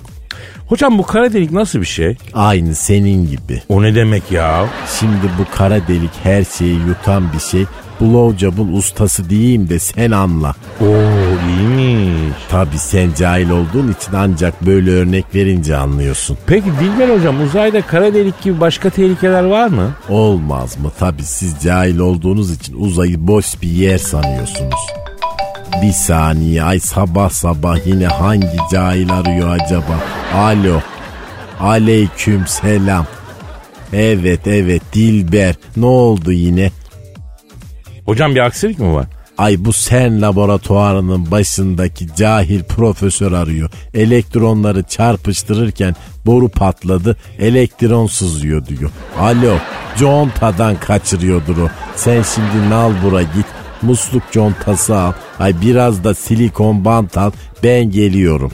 Hocam 0.68 0.98
bu 0.98 1.04
kara 1.04 1.34
delik 1.34 1.52
nasıl 1.52 1.82
bir 1.82 1.86
şey? 1.86 2.18
Aynı 2.34 2.76
senin 2.76 3.28
gibi. 3.30 3.62
O 3.70 3.84
ne 3.84 3.96
demek 3.96 4.32
ya? 4.32 4.66
Şimdi 5.00 5.30
bu 5.40 5.58
kara 5.58 5.88
delik 5.88 6.12
her 6.24 6.44
şeyi 6.44 6.80
yutan 6.88 7.34
bir 7.34 7.40
şey. 7.40 7.66
Blowjob'un 8.02 8.74
ustası 8.74 9.30
diyeyim 9.30 9.70
de 9.70 9.80
sen 9.80 10.12
anla. 10.12 10.56
Oo 10.82 10.86
iyiymiş. 11.50 12.34
Tabi 12.50 12.78
sen 12.78 13.10
cahil 13.18 13.50
olduğun 13.50 13.88
için 14.00 14.14
ancak 14.16 14.66
böyle 14.66 14.92
örnek 14.92 15.26
verince 15.36 15.78
anlıyorsun. 15.78 16.38
Peki 16.48 16.66
Dilber 16.80 17.16
hocam 17.18 17.42
uzayda 17.42 17.82
kara 17.82 18.14
delik 18.14 18.42
gibi 18.42 18.60
başka 18.60 18.90
tehlikeler 18.90 19.44
var 19.44 19.68
mı? 19.68 19.92
Olmaz 20.10 20.78
mı? 20.78 20.92
Tabi 21.00 21.24
siz 21.24 21.56
cahil 21.64 22.00
olduğunuz 22.00 22.52
için 22.52 22.74
uzayı 22.80 23.28
boş 23.28 23.62
bir 23.62 23.70
yer 23.70 23.98
sanıyorsunuz. 23.98 24.80
Bir 25.82 25.92
saniye 25.92 26.64
ay 26.64 26.80
sabah 26.80 27.30
sabah 27.30 27.88
yine 27.88 28.08
hangi 28.08 28.58
cahil 28.72 29.14
arıyor 29.14 29.60
acaba? 29.60 30.00
Alo. 30.36 30.82
Aleyküm 31.60 32.48
selam. 32.48 33.06
Evet 33.94 34.48
evet 34.48 34.82
Dilber 34.94 35.56
ne 35.78 35.86
oldu 35.86 36.32
yine? 36.32 36.72
Hocam 38.10 38.36
bir 38.36 38.40
aksilik 38.40 38.80
mi 38.80 38.94
var? 38.94 39.06
Ay 39.38 39.56
bu 39.60 39.72
CERN 39.72 40.22
laboratuvarının 40.22 41.32
başındaki 41.32 42.16
cahil 42.16 42.64
profesör 42.64 43.32
arıyor. 43.32 43.70
Elektronları 43.94 44.84
çarpıştırırken 44.84 45.96
boru 46.26 46.50
patladı, 46.50 47.18
elektron 47.40 48.08
sızıyor 48.08 48.66
diyor. 48.66 48.92
Alo, 49.20 49.58
contadan 50.00 50.76
kaçırıyordur 50.80 51.58
o. 51.58 51.68
Sen 51.96 52.22
şimdi 52.22 52.70
nalbura 52.70 53.22
git, 53.22 53.46
musluk 53.82 54.24
contası 54.32 54.96
al. 54.96 55.14
Ay 55.40 55.62
biraz 55.62 56.04
da 56.04 56.14
silikon 56.14 56.86
bant 56.86 57.18
al, 57.18 57.32
ben 57.64 57.92
geliyorum. 57.92 58.52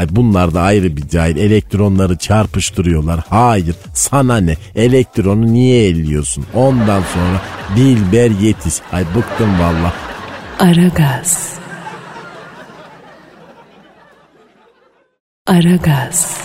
Ay 0.00 0.06
bunlar 0.10 0.54
da 0.54 0.60
ayrı 0.62 0.96
bir 0.96 1.08
cahil. 1.08 1.36
Elektronları 1.36 2.16
çarpıştırıyorlar. 2.16 3.20
Hayır 3.28 3.76
sana 3.94 4.36
ne? 4.36 4.56
Elektronu 4.74 5.52
niye 5.52 5.86
elliyorsun? 5.86 6.46
Ondan 6.54 7.02
sonra 7.14 7.40
Dilber 7.76 8.30
yetiş. 8.30 8.74
Ay 8.92 9.04
bıktım 9.16 9.60
valla. 9.60 9.92
Aragaz. 10.58 11.52
Aragaz. 15.46 16.36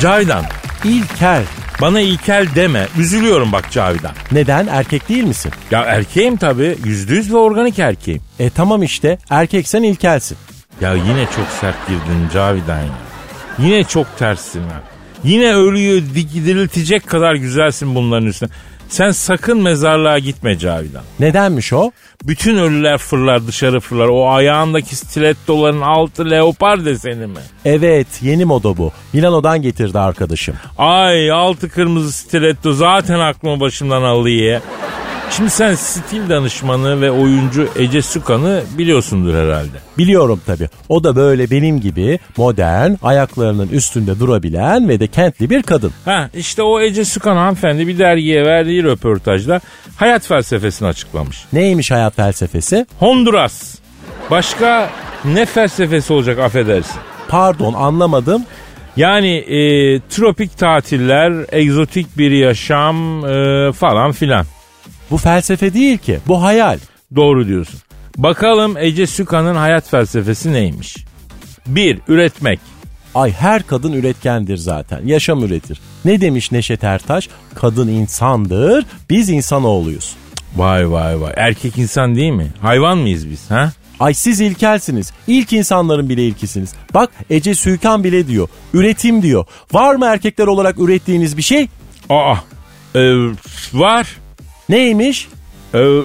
Cavidan. 0.00 0.44
İlkel. 0.84 1.44
Bana 1.80 2.00
ilkel 2.00 2.46
deme. 2.54 2.86
Üzülüyorum 2.98 3.52
bak 3.52 3.70
Cavidan. 3.70 4.12
Neden? 4.32 4.66
Erkek 4.66 5.08
değil 5.08 5.24
misin? 5.24 5.52
Ya 5.70 5.80
erkeğim 5.80 6.36
tabii. 6.36 6.76
Yüzde 6.84 7.14
yüz 7.14 7.32
ve 7.32 7.36
organik 7.36 7.78
erkeğim. 7.78 8.22
E 8.38 8.50
tamam 8.50 8.82
işte 8.82 9.18
erkeksen 9.30 9.82
ilkelsin. 9.82 10.38
Ya 10.80 10.94
yine 10.94 11.26
çok 11.36 11.46
sert 11.60 11.86
girdin 11.88 12.28
Cavidan 12.34 12.80
ya. 12.80 12.88
Yine 13.58 13.84
çok 13.84 14.18
terssin 14.18 14.60
ha. 14.62 14.82
Yine 15.24 15.54
ölüyü 15.54 16.14
diriltecek 16.14 17.06
kadar 17.06 17.34
güzelsin 17.34 17.94
bunların 17.94 18.26
üstüne. 18.26 18.50
Sen 18.88 19.10
sakın 19.10 19.62
mezarlığa 19.62 20.18
gitme 20.18 20.58
Cavidan. 20.58 21.02
Nedenmiş 21.20 21.72
o? 21.72 21.90
Bütün 22.24 22.56
ölüler 22.56 22.98
fırlar 22.98 23.46
dışarı 23.46 23.80
fırlar. 23.80 24.08
O 24.08 24.30
ayağındaki 24.30 24.96
stilettoların 24.96 25.80
altı 25.80 26.30
leopar 26.30 26.84
deseni 26.84 27.26
mi? 27.26 27.38
Evet 27.64 28.06
yeni 28.22 28.44
moda 28.44 28.76
bu. 28.76 28.92
Milano'dan 29.12 29.62
getirdi 29.62 29.98
arkadaşım. 29.98 30.54
Ay 30.78 31.30
altı 31.30 31.68
kırmızı 31.70 32.12
stiletto 32.12 32.72
zaten 32.72 33.18
aklımı 33.18 33.60
başımdan 33.60 34.02
alıyor. 34.02 34.60
Şimdi 35.30 35.50
sen 35.50 35.74
stil 35.74 36.28
danışmanı 36.28 37.00
ve 37.00 37.10
oyuncu 37.10 37.68
Ece 37.78 38.02
Sukan'ı 38.02 38.62
biliyorsundur 38.78 39.34
herhalde. 39.34 39.76
Biliyorum 39.98 40.40
tabii. 40.46 40.68
O 40.88 41.04
da 41.04 41.16
böyle 41.16 41.50
benim 41.50 41.80
gibi 41.80 42.18
modern, 42.36 42.92
ayaklarının 43.02 43.68
üstünde 43.68 44.20
durabilen 44.20 44.88
ve 44.88 45.00
de 45.00 45.06
kentli 45.06 45.50
bir 45.50 45.62
kadın. 45.62 45.92
Ha 46.04 46.30
işte 46.34 46.62
o 46.62 46.80
Ece 46.80 47.04
Sukan 47.04 47.36
hanımefendi 47.36 47.86
bir 47.88 47.98
dergiye 47.98 48.44
verdiği 48.44 48.84
röportajda 48.84 49.60
hayat 49.96 50.26
felsefesini 50.26 50.88
açıklamış. 50.88 51.44
Neymiş 51.52 51.90
hayat 51.90 52.16
felsefesi? 52.16 52.86
Honduras. 52.98 53.74
Başka 54.30 54.90
ne 55.24 55.46
felsefesi 55.46 56.12
olacak 56.12 56.38
affedersin? 56.38 56.96
Pardon 57.28 57.72
anlamadım. 57.74 58.44
Yani 58.96 59.36
e, 59.36 59.58
tropik 60.00 60.58
tatiller, 60.58 61.32
egzotik 61.52 62.18
bir 62.18 62.30
yaşam 62.30 63.24
e, 63.26 63.72
falan 63.72 64.12
filan. 64.12 64.46
Bu 65.10 65.16
felsefe 65.16 65.74
değil 65.74 65.98
ki. 65.98 66.18
Bu 66.28 66.42
hayal. 66.42 66.78
Doğru 67.16 67.46
diyorsun. 67.46 67.80
Bakalım 68.16 68.76
Ece 68.76 69.06
Sükan'ın 69.06 69.54
hayat 69.54 69.88
felsefesi 69.90 70.52
neymiş? 70.52 70.96
1. 71.66 71.98
Üretmek. 72.08 72.60
Ay 73.14 73.32
her 73.32 73.62
kadın 73.66 73.92
üretkendir 73.92 74.56
zaten. 74.56 75.00
Yaşam 75.06 75.44
üretir. 75.44 75.80
Ne 76.04 76.20
demiş 76.20 76.52
Neşet 76.52 76.84
Ertaş? 76.84 77.28
Kadın 77.54 77.88
insandır, 77.88 78.86
biz 79.10 79.28
insanoğluyuz. 79.30 80.16
Vay 80.56 80.90
vay 80.90 81.20
vay. 81.20 81.32
Erkek 81.36 81.78
insan 81.78 82.14
değil 82.14 82.32
mi? 82.32 82.46
Hayvan 82.60 82.98
mıyız 82.98 83.30
biz 83.30 83.50
ha? 83.50 83.72
Ay 84.00 84.14
siz 84.14 84.40
ilkelsiniz. 84.40 85.12
İlk 85.26 85.52
insanların 85.52 86.08
bile 86.08 86.26
ilkisiniz. 86.26 86.74
Bak 86.94 87.10
Ece 87.30 87.54
Sükan 87.54 88.04
bile 88.04 88.28
diyor. 88.28 88.48
Üretim 88.74 89.22
diyor. 89.22 89.44
Var 89.72 89.94
mı 89.94 90.06
erkekler 90.06 90.46
olarak 90.46 90.78
ürettiğiniz 90.78 91.36
bir 91.36 91.42
şey? 91.42 91.68
Aa. 92.10 92.34
e, 92.94 93.00
var. 93.72 94.16
Neymiş? 94.68 95.28
E, 95.74 96.00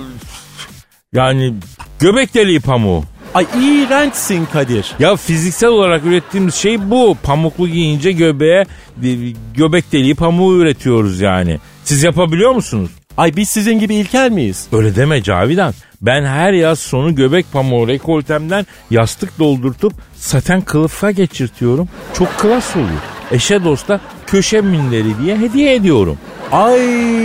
yani 1.13 1.53
göbek 2.00 2.34
deliği 2.34 2.60
pamuğu. 2.60 3.03
Ay 3.34 3.46
iğrençsin 3.62 4.46
Kadir. 4.46 4.91
Ya 5.00 5.15
fiziksel 5.15 5.70
olarak 5.70 6.05
ürettiğimiz 6.05 6.55
şey 6.55 6.89
bu. 6.91 7.17
Pamuklu 7.24 7.67
giyince 7.67 8.12
göbeğe 8.12 8.65
e, 9.03 9.10
göbek 9.55 9.91
deliği 9.91 10.15
pamuğu 10.15 10.55
üretiyoruz 10.55 11.22
yani. 11.22 11.60
Siz 11.84 12.03
yapabiliyor 12.03 12.51
musunuz? 12.51 12.91
Ay 13.17 13.36
biz 13.36 13.50
sizin 13.50 13.79
gibi 13.79 13.96
ilkel 13.96 14.32
miyiz? 14.32 14.67
Öyle 14.72 14.96
deme 14.96 15.24
Cavidan. 15.24 15.74
Ben 16.01 16.25
her 16.25 16.53
yaz 16.53 16.79
sonu 16.79 17.15
göbek 17.15 17.46
pamuğu 17.51 17.88
rekoltemden 17.88 18.65
yastık 18.91 19.39
doldurtup 19.39 19.93
saten 20.15 20.62
kılıfa 20.62 21.12
geçirtiyorum. 21.12 21.89
Çok 22.13 22.38
klas 22.38 22.75
oluyor. 22.75 23.01
Eşe 23.32 23.63
dosta 23.63 24.01
köşe 24.34 24.62
minleri 24.62 25.18
diye 25.24 25.38
hediye 25.38 25.75
ediyorum. 25.75 26.18
Ay 26.52 26.80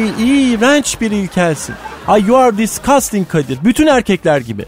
iğrenç 0.09 1.01
bir 1.01 1.11
ilkelsin. 1.11 1.75
Ay 2.07 2.23
you 2.27 2.37
are 2.37 2.59
disgusting 2.59 3.29
Kadir. 3.29 3.59
Bütün 3.65 3.87
erkekler 3.87 4.41
gibi. 4.41 4.65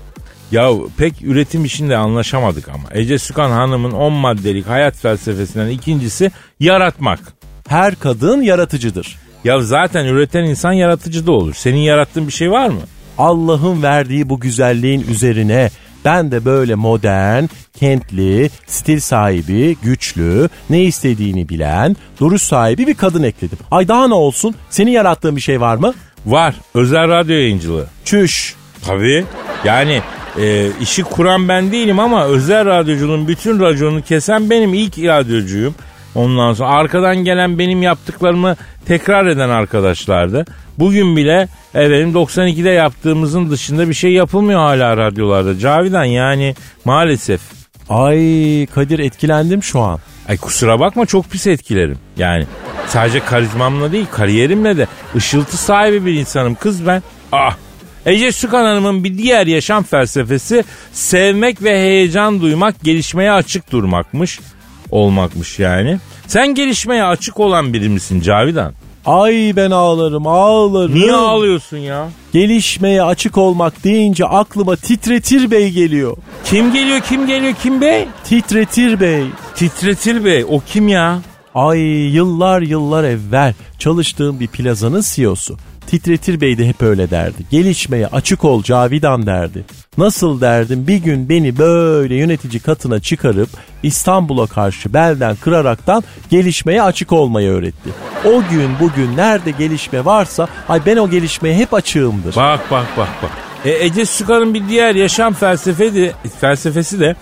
Ya 0.52 0.70
pek 0.96 1.22
üretim 1.22 1.64
işinde 1.64 1.96
anlaşamadık 1.96 2.68
ama. 2.68 2.88
Ece 2.92 3.18
Sükan 3.18 3.50
Hanım'ın 3.50 3.90
10 3.90 4.12
maddelik 4.12 4.68
hayat 4.68 4.96
felsefesinden 4.96 5.68
ikincisi 5.68 6.30
yaratmak. 6.60 7.20
Her 7.68 7.94
kadın 7.94 8.42
yaratıcıdır. 8.42 9.16
Ya 9.44 9.60
zaten 9.60 10.04
üreten 10.04 10.44
insan 10.44 10.72
yaratıcı 10.72 11.26
da 11.26 11.32
olur. 11.32 11.54
Senin 11.54 11.80
yarattığın 11.80 12.26
bir 12.26 12.32
şey 12.32 12.50
var 12.50 12.68
mı? 12.68 12.80
Allah'ın 13.18 13.82
verdiği 13.82 14.28
bu 14.28 14.40
güzelliğin 14.40 15.06
üzerine 15.10 15.70
ben 16.04 16.30
de 16.30 16.44
böyle 16.44 16.74
modern, 16.74 17.44
kentli, 17.80 18.50
stil 18.66 19.00
sahibi, 19.00 19.76
güçlü, 19.82 20.48
ne 20.70 20.82
istediğini 20.82 21.48
bilen, 21.48 21.96
duruş 22.20 22.42
sahibi 22.42 22.86
bir 22.86 22.94
kadın 22.94 23.22
ekledim. 23.22 23.58
Ay 23.70 23.88
daha 23.88 24.08
ne 24.08 24.14
olsun? 24.14 24.54
Senin 24.70 24.90
yarattığın 24.90 25.36
bir 25.36 25.40
şey 25.40 25.60
var 25.60 25.76
mı? 25.76 25.94
Var. 26.26 26.54
Özel 26.74 27.08
radyo 27.08 27.34
yayıncılığı. 27.34 27.86
Çüş. 28.04 28.54
Tabii. 28.86 29.24
Yani 29.64 30.02
e, 30.40 30.68
işi 30.80 31.02
kuran 31.02 31.48
ben 31.48 31.72
değilim 31.72 31.98
ama 31.98 32.24
özel 32.24 32.66
radyocunun 32.66 33.28
bütün 33.28 33.60
raconunu 33.60 34.02
kesen 34.02 34.50
benim 34.50 34.74
ilk 34.74 34.98
radyocuyum. 34.98 35.74
Ondan 36.14 36.52
sonra 36.52 36.68
arkadan 36.68 37.16
gelen 37.16 37.58
benim 37.58 37.82
yaptıklarımı 37.82 38.56
tekrar 38.86 39.26
eden 39.26 39.48
arkadaşlardı. 39.48 40.44
Bugün 40.78 41.16
bile 41.16 41.48
efendim 41.74 42.12
92'de 42.12 42.70
yaptığımızın 42.70 43.50
dışında 43.50 43.88
bir 43.88 43.94
şey 43.94 44.12
yapılmıyor 44.12 44.60
hala 44.60 44.96
radyolarda. 44.96 45.58
Cavidan 45.58 46.04
yani 46.04 46.54
maalesef. 46.84 47.40
Ay 47.88 48.66
Kadir 48.66 48.98
etkilendim 48.98 49.62
şu 49.62 49.80
an. 49.80 49.98
Ay 50.28 50.36
kusura 50.36 50.80
bakma 50.80 51.06
çok 51.06 51.30
pis 51.30 51.46
etkilerim. 51.46 51.98
Yani 52.16 52.46
sadece 52.86 53.20
karizmamla 53.20 53.92
değil 53.92 54.06
kariyerimle 54.12 54.76
de 54.76 54.86
ışıltı 55.16 55.56
sahibi 55.56 56.06
bir 56.06 56.14
insanım 56.14 56.54
kız 56.54 56.86
ben. 56.86 57.02
Ah 57.32 57.56
Ece 58.06 58.32
Sükan 58.32 58.64
Hanım'ın 58.64 59.04
bir 59.04 59.18
diğer 59.18 59.46
yaşam 59.46 59.82
felsefesi 59.82 60.64
sevmek 60.92 61.62
ve 61.62 61.80
heyecan 61.80 62.40
duymak, 62.40 62.82
gelişmeye 62.82 63.32
açık 63.32 63.72
durmakmış. 63.72 64.40
Olmakmış 64.90 65.58
yani. 65.58 65.98
Sen 66.26 66.54
gelişmeye 66.54 67.04
açık 67.04 67.40
olan 67.40 67.72
biri 67.72 67.88
misin 67.88 68.20
Cavidan? 68.20 68.72
Ay 69.06 69.52
ben 69.56 69.70
ağlarım 69.70 70.26
ağlarım. 70.26 70.94
Niye 70.94 71.12
ağlıyorsun 71.12 71.76
ya? 71.76 72.08
Gelişmeye 72.32 73.02
açık 73.02 73.38
olmak 73.38 73.84
deyince 73.84 74.24
aklıma 74.26 74.76
titretir 74.76 75.50
bey 75.50 75.70
geliyor. 75.70 76.16
Kim 76.44 76.72
geliyor 76.72 77.00
kim 77.00 77.26
geliyor 77.26 77.54
kim 77.62 77.80
bey? 77.80 78.08
Titretir 78.24 79.00
bey. 79.00 79.24
Titretir 79.54 80.24
bey 80.24 80.44
o 80.48 80.60
kim 80.60 80.88
ya? 80.88 81.18
Ay 81.54 81.80
yıllar 82.14 82.62
yıllar 82.62 83.04
evvel 83.04 83.54
çalıştığım 83.78 84.40
bir 84.40 84.46
plazanın 84.48 85.02
CEO'su. 85.14 85.56
Titretir 85.86 86.40
Bey 86.40 86.58
de 86.58 86.68
hep 86.68 86.82
öyle 86.82 87.10
derdi. 87.10 87.42
Gelişmeye 87.50 88.06
açık 88.06 88.44
ol 88.44 88.62
Cavidan 88.62 89.26
derdi. 89.26 89.64
Nasıl 89.98 90.40
derdim 90.40 90.86
bir 90.86 90.96
gün 90.96 91.28
beni 91.28 91.58
böyle 91.58 92.14
yönetici 92.14 92.60
katına 92.60 93.00
çıkarıp 93.00 93.48
İstanbul'a 93.82 94.46
karşı 94.46 94.94
belden 94.94 95.36
kıraraktan 95.36 96.04
gelişmeye 96.30 96.82
açık 96.82 97.12
olmayı 97.12 97.50
öğretti. 97.50 97.90
O 98.24 98.42
gün 98.50 98.70
bugün 98.80 99.16
nerede 99.16 99.50
gelişme 99.50 100.04
varsa 100.04 100.48
ay 100.68 100.86
ben 100.86 100.96
o 100.96 101.10
gelişmeye 101.10 101.56
hep 101.56 101.74
açığımdır. 101.74 102.36
Bak 102.36 102.70
bak 102.70 102.86
bak 102.96 103.08
bak. 103.22 103.30
E, 103.64 103.84
Ece 103.84 104.06
Sükan'ın 104.06 104.54
bir 104.54 104.68
diğer 104.68 104.94
yaşam 104.94 105.34
felsefesi, 105.34 106.12
felsefesi 106.40 107.00
de 107.00 107.16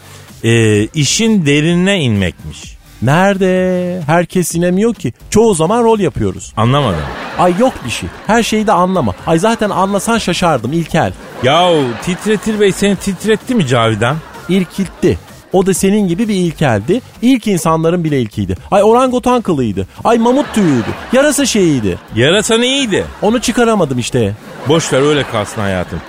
e, 0.44 0.84
işin 0.84 1.46
derinine 1.46 2.00
inmekmiş. 2.00 2.77
Nerede? 3.02 4.00
Herkes 4.06 4.54
inemiyor 4.54 4.94
ki. 4.94 5.12
Çoğu 5.30 5.54
zaman 5.54 5.84
rol 5.84 5.98
yapıyoruz. 5.98 6.52
Anlamadım. 6.56 7.00
Ay 7.38 7.54
yok 7.58 7.72
bir 7.84 7.90
şey. 7.90 8.08
Her 8.26 8.42
şeyi 8.42 8.66
de 8.66 8.72
anlama. 8.72 9.14
Ay 9.26 9.38
zaten 9.38 9.70
anlasan 9.70 10.18
şaşardım 10.18 10.72
İlkel. 10.72 11.12
Yahu 11.42 11.84
Titretir 12.02 12.60
Bey 12.60 12.72
seni 12.72 12.96
titretti 12.96 13.54
mi 13.54 13.66
Cavidan? 13.66 14.16
İrkiltti. 14.48 15.18
O 15.52 15.66
da 15.66 15.74
senin 15.74 16.08
gibi 16.08 16.28
bir 16.28 16.34
ilkeldi. 16.34 17.00
İlk 17.22 17.46
insanların 17.46 18.04
bile 18.04 18.20
ilkiydi. 18.20 18.56
Ay 18.70 18.82
orangutan 18.82 19.40
kılıydı. 19.42 19.86
Ay 20.04 20.18
mamut 20.18 20.54
tüyüydü. 20.54 20.86
Yarasa 21.12 21.46
şeyiydi. 21.46 21.98
Yarasan 22.14 22.62
iyiydi. 22.62 23.04
Onu 23.22 23.40
çıkaramadım 23.40 23.98
işte. 23.98 24.34
Boş 24.68 24.92
ver 24.92 25.02
öyle 25.02 25.22
kalsın 25.24 25.60
hayatım. 25.60 26.00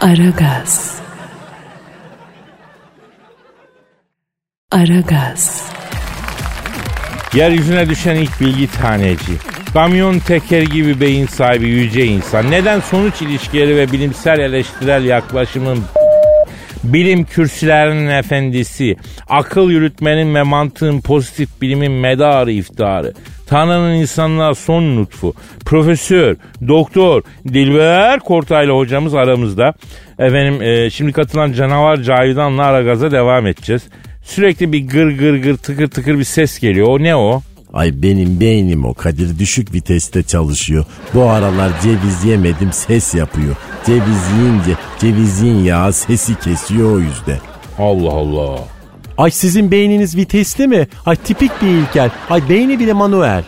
Aragaz. 0.00 0.94
Aragaz. 4.72 5.62
Yeryüzüne 7.34 7.88
düşen 7.88 8.14
ilk 8.14 8.40
bilgi 8.40 8.72
taneci. 8.72 9.32
Kamyon 9.72 10.18
teker 10.18 10.62
gibi 10.62 11.00
beyin 11.00 11.26
sahibi 11.26 11.68
yüce 11.68 12.06
insan. 12.06 12.50
Neden 12.50 12.80
sonuç 12.80 13.22
ilişkileri 13.22 13.76
ve 13.76 13.92
bilimsel 13.92 14.38
eleştirel 14.38 15.04
yaklaşımın 15.04 15.78
bilim 16.84 17.24
kürsülerinin 17.24 18.08
efendisi, 18.08 18.96
akıl 19.28 19.70
yürütmenin 19.70 20.34
ve 20.34 20.42
mantığın 20.42 21.00
pozitif 21.00 21.62
bilimin 21.62 21.92
medarı 21.92 22.52
iftiharı, 22.52 23.12
Tanrı'nın 23.48 23.94
insanlığa 23.94 24.54
son 24.54 24.96
lütfu, 24.96 25.34
profesör, 25.64 26.36
doktor, 26.68 27.22
Dilber 27.48 28.20
Kortaylı 28.20 28.72
hocamız 28.72 29.14
aramızda. 29.14 29.72
Efendim 30.18 30.62
e, 30.62 30.90
şimdi 30.90 31.12
katılan 31.12 31.52
canavar 31.52 31.96
Cavidan'la 31.96 32.64
Aragaz'a 32.64 33.10
devam 33.10 33.46
edeceğiz. 33.46 33.82
Sürekli 34.28 34.72
bir 34.72 34.88
gır 34.88 35.10
gır 35.10 35.34
gır 35.34 35.56
tıkır 35.56 35.88
tıkır 35.88 36.18
bir 36.18 36.24
ses 36.24 36.58
geliyor. 36.58 36.88
O 36.88 37.02
ne 37.02 37.16
o? 37.16 37.42
Ay 37.72 38.02
benim 38.02 38.40
beynim 38.40 38.84
o 38.84 38.94
Kadir 38.94 39.38
düşük 39.38 39.74
viteste 39.74 40.22
çalışıyor. 40.22 40.84
Bu 41.14 41.22
aralar 41.22 41.80
ceviz 41.82 42.24
yemedim 42.24 42.72
ses 42.72 43.14
yapıyor. 43.14 43.56
Ceviz 43.86 44.22
yiyince 44.38 44.76
cevizin 44.98 45.64
yağı 45.64 45.92
sesi 45.92 46.34
kesiyor 46.34 46.92
o 46.92 46.98
yüzden. 46.98 47.38
Allah 47.78 48.12
Allah. 48.12 48.58
Ay 49.18 49.30
sizin 49.30 49.70
beyniniz 49.70 50.16
vitesli 50.16 50.66
mi? 50.66 50.88
Ay 51.06 51.16
tipik 51.16 51.62
bir 51.62 51.68
ilkel. 51.68 52.10
Ay 52.30 52.48
beyni 52.48 52.78
bile 52.78 52.92
manuel. 52.92 53.44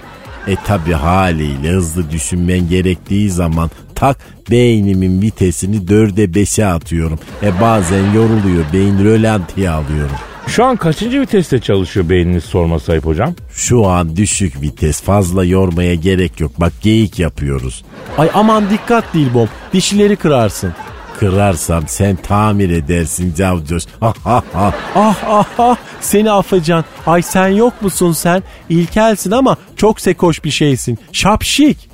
E 0.47 0.57
tabi 0.67 0.93
haliyle 0.93 1.69
hızlı 1.69 2.11
düşünmen 2.11 2.69
gerektiği 2.69 3.31
zaman 3.31 3.71
tak 3.95 4.17
beynimin 4.51 5.23
vitesini 5.23 5.89
dörde 5.89 6.35
beşe 6.35 6.67
atıyorum. 6.67 7.19
E 7.43 7.61
bazen 7.61 8.13
yoruluyor 8.13 8.65
beyin 8.73 9.05
rölantiye 9.05 9.71
alıyorum. 9.71 10.17
Şu 10.51 10.65
an 10.65 10.77
kaçıncı 10.77 11.21
viteste 11.21 11.61
çalışıyor 11.61 12.09
beyniniz 12.09 12.45
sorma 12.45 12.81
sayıp 12.81 13.07
hocam? 13.07 13.35
Şu 13.55 13.87
an 13.87 14.17
düşük 14.17 14.63
vites 14.63 15.01
fazla 15.03 15.45
yormaya 15.45 15.95
gerek 15.95 16.41
yok. 16.41 16.53
Bak 16.61 16.73
geyik 16.83 17.19
yapıyoruz. 17.19 17.85
Ay 18.19 18.31
aman 18.35 18.71
dikkat 18.71 19.15
Dilbom 19.15 19.49
dişleri 19.73 20.17
kırarsın. 20.17 20.75
Kırarsam 21.19 21.85
sen 21.89 22.17
tamir 22.17 22.71
edersin 22.71 23.35
Cavcoş. 23.39 23.83
Ha 24.01 24.15
ha 24.25 24.43
ha. 24.53 24.75
Ah 24.95 25.17
ah 25.27 25.45
ah 25.59 25.77
seni 26.01 26.31
afacan. 26.31 26.85
Ay 27.07 27.23
sen 27.23 27.49
yok 27.49 27.83
musun 27.83 28.13
sen? 28.13 28.43
İlkelsin 28.69 29.31
ama 29.31 29.57
çok 29.77 30.01
sekoş 30.01 30.45
bir 30.45 30.51
şeysin. 30.51 30.99
Şapşik. 31.13 31.91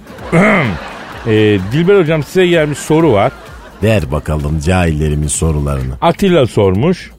Ee, 1.26 1.58
Dilber 1.72 1.98
hocam 2.00 2.22
size 2.22 2.46
gelmiş 2.46 2.78
soru 2.78 3.12
var. 3.12 3.32
Ver 3.82 4.12
bakalım 4.12 4.60
cahillerimin 4.60 5.28
sorularını. 5.28 5.94
Atilla 6.00 6.46
sormuş. 6.46 7.10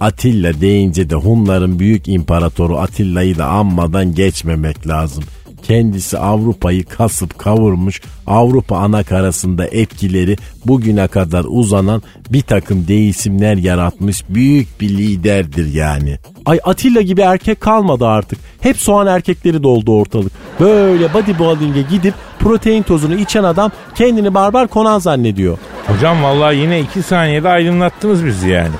Atilla 0.00 0.60
deyince 0.60 1.10
de 1.10 1.14
Hunların 1.14 1.78
büyük 1.78 2.08
imparatoru 2.08 2.78
Atilla'yı 2.78 3.38
da 3.38 3.46
anmadan 3.46 4.14
geçmemek 4.14 4.86
lazım. 4.86 5.24
Kendisi 5.62 6.18
Avrupa'yı 6.18 6.84
kasıp 6.84 7.38
kavurmuş, 7.38 8.02
Avrupa 8.26 8.76
anakarasında 8.76 9.66
etkileri 9.66 10.36
bugüne 10.66 11.08
kadar 11.08 11.44
uzanan 11.48 12.02
bir 12.30 12.42
takım 12.42 12.88
değişimler 12.88 13.56
yaratmış 13.56 14.24
büyük 14.28 14.80
bir 14.80 14.88
liderdir 14.88 15.74
yani. 15.74 16.18
Ay 16.46 16.58
Atilla 16.64 17.00
gibi 17.00 17.20
erkek 17.20 17.60
kalmadı 17.60 18.06
artık. 18.06 18.38
Hep 18.60 18.76
soğan 18.76 19.06
erkekleri 19.06 19.62
doldu 19.62 19.92
ortalık. 19.98 20.32
Böyle 20.60 21.14
bodybuilding'e 21.14 21.82
gidip 21.90 22.14
protein 22.38 22.82
tozunu 22.82 23.14
içen 23.14 23.44
adam 23.44 23.70
kendini 23.94 24.34
barbar 24.34 24.68
konan 24.68 24.98
zannediyor. 24.98 25.58
Hocam 25.86 26.22
vallahi 26.22 26.56
yine 26.56 26.80
iki 26.80 27.02
saniyede 27.02 27.48
aydınlattınız 27.48 28.26
bizi 28.26 28.48
yani. 28.48 28.74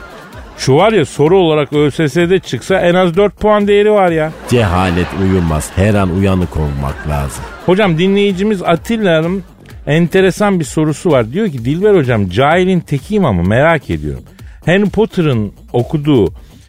Şu 0.58 0.74
var 0.76 0.92
ya 0.92 1.04
soru 1.04 1.38
olarak 1.38 1.72
ÖSS'de 1.72 2.38
çıksa 2.38 2.80
en 2.80 2.94
az 2.94 3.16
4 3.16 3.40
puan 3.40 3.68
değeri 3.68 3.90
var 3.90 4.10
ya. 4.10 4.32
Cehalet 4.48 5.06
uyumaz, 5.22 5.70
her 5.76 5.94
an 5.94 6.10
uyanık 6.10 6.56
olmak 6.56 7.08
lazım. 7.08 7.44
Hocam 7.66 7.98
dinleyicimiz 7.98 8.62
Atilla'nın 8.62 9.42
enteresan 9.86 10.60
bir 10.60 10.64
sorusu 10.64 11.10
var. 11.10 11.32
Diyor 11.32 11.48
ki 11.48 11.64
Dilber 11.64 11.94
hocam 11.94 12.28
cahilin 12.30 12.80
tekiyim 12.80 13.24
ama 13.24 13.42
merak 13.42 13.90
ediyorum. 13.90 14.22
Harry 14.66 14.84
Potter'ın 14.90 15.52
okuduğu 15.72 16.26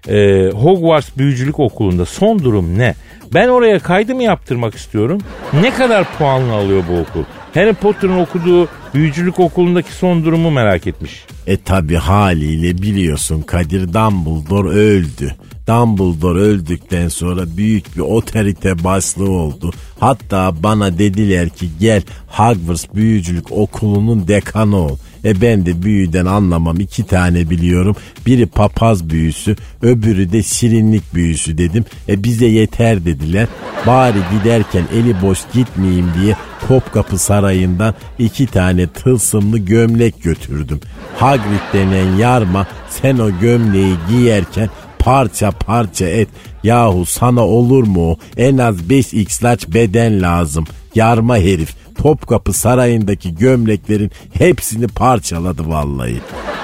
e, 0.08 0.50
Hogwarts 0.50 1.18
Büyücülük 1.18 1.60
Okulu'nda 1.60 2.06
son 2.06 2.40
durum 2.44 2.78
ne? 2.80 2.96
Ben 3.34 3.48
oraya 3.48 3.80
kaydı 3.80 4.16
mı 4.16 4.24
yaptırmak 4.24 4.76
istiyorum? 4.76 5.22
Ne 5.62 5.74
kadar 5.74 6.18
puanlı 6.18 6.54
alıyor 6.54 6.84
bu 6.90 7.00
okul? 7.00 7.24
Harry 7.56 7.74
Potter'ın 7.74 8.18
okuduğu 8.18 8.68
büyücülük 8.94 9.40
okulundaki 9.40 9.92
son 9.94 10.26
durumu 10.26 10.52
merak 10.52 10.88
etmiş. 10.88 11.26
E 11.48 11.58
tabi 11.58 11.96
haliyle 11.96 12.78
biliyorsun 12.78 13.42
Kadir 13.42 13.94
Dumbledore 13.94 14.70
öldü. 14.70 15.36
Dumbledore 15.68 16.40
öldükten 16.40 17.08
sonra 17.08 17.58
büyük 17.58 17.96
bir 17.96 18.02
otorite 18.02 18.84
başlığı 18.84 19.32
oldu. 19.32 19.72
Hatta 20.00 20.64
bana 20.64 20.98
dediler 20.98 21.50
ki 21.50 21.70
gel 21.80 22.02
Hogwarts 22.28 22.86
Büyücülük 22.96 23.52
Okulu'nun 23.52 24.28
dekanı 24.28 24.76
ol. 24.76 24.98
E 25.26 25.42
ben 25.42 25.66
de 25.66 25.84
büyüden 25.84 26.26
anlamam 26.26 26.80
iki 26.80 27.04
tane 27.04 27.50
biliyorum. 27.50 27.96
Biri 28.26 28.46
papaz 28.46 29.10
büyüsü 29.10 29.56
öbürü 29.82 30.32
de 30.32 30.44
şirinlik 30.44 31.14
büyüsü 31.14 31.58
dedim. 31.58 31.86
E 32.10 32.24
bize 32.24 32.46
yeter 32.46 33.06
dediler. 33.06 33.48
Bari 33.88 34.18
giderken 34.32 34.84
eli 34.94 35.22
boş 35.22 35.40
gitmeyeyim 35.54 36.12
diye 36.22 36.36
Topkapı 36.68 37.18
Sarayı'ndan 37.18 37.94
iki 38.20 38.48
tane 38.48 38.88
tılsımlı 38.88 39.58
gömlek 39.58 40.24
götürdüm. 40.24 40.80
Hagrid 41.18 41.74
denen 41.74 42.18
yarma 42.18 42.68
sen 42.90 43.18
o 43.18 43.40
gömleği 43.40 43.96
giyerken 44.10 44.70
parça 45.00 45.52
parça 45.52 46.06
et. 46.06 46.30
Yahu 46.64 47.06
sana 47.06 47.42
olur 47.42 47.84
mu? 47.88 48.18
En 48.38 48.58
az 48.58 48.76
5x 48.82 49.44
large 49.44 49.74
beden 49.74 50.22
lazım. 50.22 50.66
Yarma 50.96 51.38
herif. 51.38 51.76
Topkapı 52.02 52.54
Sarayı'ndaki 52.54 53.36
gömleklerin 53.36 54.12
hepsini 54.34 54.88
parçaladı 54.88 55.70
vallahi. 55.70 56.22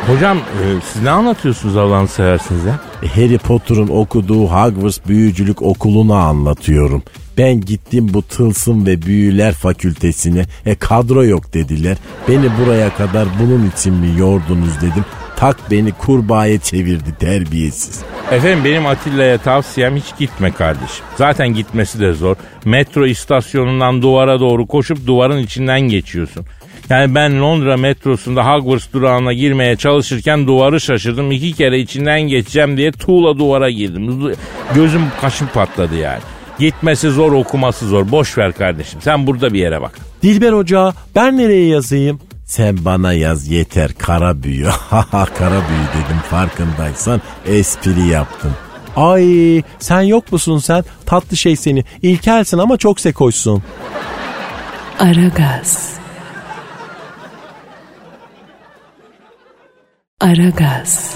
Hocam 0.08 0.38
e, 0.38 0.63
siz 0.94 1.02
ne 1.04 1.10
anlatıyorsunuz 1.10 1.78
Allah'ını 1.78 2.08
seversiniz 2.08 2.65
ya? 2.65 2.80
E, 3.04 3.08
Harry 3.08 3.38
Potter'ın 3.38 3.88
okuduğu 3.88 4.48
Hogwarts 4.48 5.00
Büyücülük 5.08 5.62
Okulu'nu 5.62 6.13
anlatıyorum. 6.13 7.04
Ben 7.38 7.62
gittim 7.62 8.10
bu 8.13 8.22
tılsım 8.22 8.86
ve 8.86 9.02
büyüler 9.02 9.54
fakültesine. 9.54 10.46
E 10.65 10.76
kadro 10.76 11.26
yok 11.26 11.54
dediler. 11.54 11.98
Beni 12.28 12.50
buraya 12.60 12.96
kadar 12.96 13.28
bunun 13.39 13.70
için 13.70 13.94
mi 13.94 14.20
yordunuz 14.20 14.78
dedim. 14.78 15.06
Tak 15.41 15.71
beni 15.71 15.91
kurbağaya 15.91 16.60
çevirdi 16.60 17.15
terbiyesiz. 17.19 18.01
Efendim 18.32 18.65
benim 18.65 18.86
Atilla'ya 18.86 19.38
tavsiyem 19.38 19.95
hiç 19.95 20.17
gitme 20.19 20.51
kardeşim. 20.51 21.06
Zaten 21.15 21.54
gitmesi 21.54 21.99
de 21.99 22.13
zor. 22.13 22.36
Metro 22.65 23.06
istasyonundan 23.06 24.01
duvara 24.01 24.39
doğru 24.39 24.67
koşup 24.67 25.08
duvarın 25.08 25.38
içinden 25.38 25.82
geçiyorsun. 25.82 26.45
Yani 26.89 27.15
ben 27.15 27.41
Londra 27.41 27.77
metrosunda 27.77 28.45
Hogwarts 28.45 28.93
durağına 28.93 29.34
girmeye 29.34 29.75
çalışırken 29.75 30.47
duvarı 30.47 30.80
şaşırdım. 30.80 31.32
İki 31.32 31.54
kere 31.54 31.80
içinden 31.80 32.21
geçeceğim 32.21 32.77
diye 32.77 32.91
tuğla 32.91 33.38
duvara 33.38 33.69
girdim. 33.69 34.34
Gözüm 34.75 35.01
kaşım 35.21 35.47
patladı 35.54 35.95
yani. 35.95 36.21
Gitmesi 36.60 37.10
zor 37.10 37.32
okuması 37.32 37.88
zor. 37.88 38.12
Boş 38.12 38.38
ver 38.38 38.51
kardeşim 38.51 39.01
sen 39.01 39.27
burada 39.27 39.54
bir 39.54 39.60
yere 39.60 39.82
bak. 39.82 39.99
Dilber 40.23 40.54
Hoca 40.54 40.93
ben 41.15 41.38
nereye 41.38 41.67
yazayım? 41.67 42.19
Sen 42.52 42.86
bana 42.86 43.14
yaz 43.14 43.48
yeter 43.48 43.92
kara 43.94 44.44
büyü. 44.44 44.66
Haha 44.66 45.26
kara 45.38 45.52
büyü 45.70 45.88
dedim 46.06 46.20
farkındaysan 46.30 47.22
espri 47.46 48.08
yaptım. 48.08 48.54
Ay 48.96 49.62
sen 49.80 50.02
yok 50.02 50.32
musun 50.32 50.58
sen? 50.58 50.84
Tatlı 51.06 51.38
şey 51.38 51.56
seni. 51.56 51.84
İlkelsin 52.02 52.58
ama 52.58 52.78
çok 52.78 53.00
sekoşsun. 53.00 53.64
Aragaz. 55.00 55.94
Aragaz. 60.20 61.16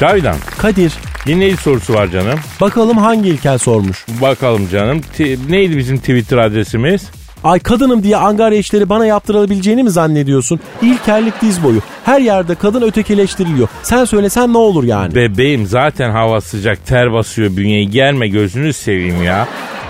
Cavidan 0.00 0.36
Kadir 0.58 0.92
dinleyici 1.26 1.56
sorusu 1.62 1.94
var 1.94 2.08
canım. 2.08 2.38
bakalım 2.60 2.98
hangi 2.98 3.28
ilkel 3.28 3.58
sormuş? 3.58 4.04
Bakalım 4.20 4.68
canım. 4.68 5.00
Ti- 5.00 5.38
neydi 5.52 5.78
bizim 5.78 5.98
Twitter 5.98 6.38
adresimiz? 6.38 7.10
Ay 7.44 7.58
kadınım 7.60 8.02
diye 8.02 8.16
angarya 8.16 8.58
işleri 8.58 8.88
bana 8.88 9.06
yaptırabileceğini 9.06 9.82
mi 9.82 9.90
zannediyorsun? 9.90 10.60
İlkellik 10.82 11.42
diz 11.42 11.64
boyu. 11.64 11.80
Her 12.04 12.20
yerde 12.20 12.54
kadın 12.54 12.82
ötekileştiriliyor. 12.82 13.68
Sen 13.82 14.04
söylesen 14.04 14.52
ne 14.52 14.58
olur 14.58 14.84
yani? 14.84 15.14
Bebeğim 15.14 15.66
zaten 15.66 16.10
hava 16.10 16.40
sıcak 16.40 16.86
ter 16.86 17.12
basıyor 17.12 17.56
bünyeyi. 17.56 17.90
Gelme 17.90 18.28
gözünü 18.28 18.72
seveyim 18.72 19.22
ya. 19.24 19.48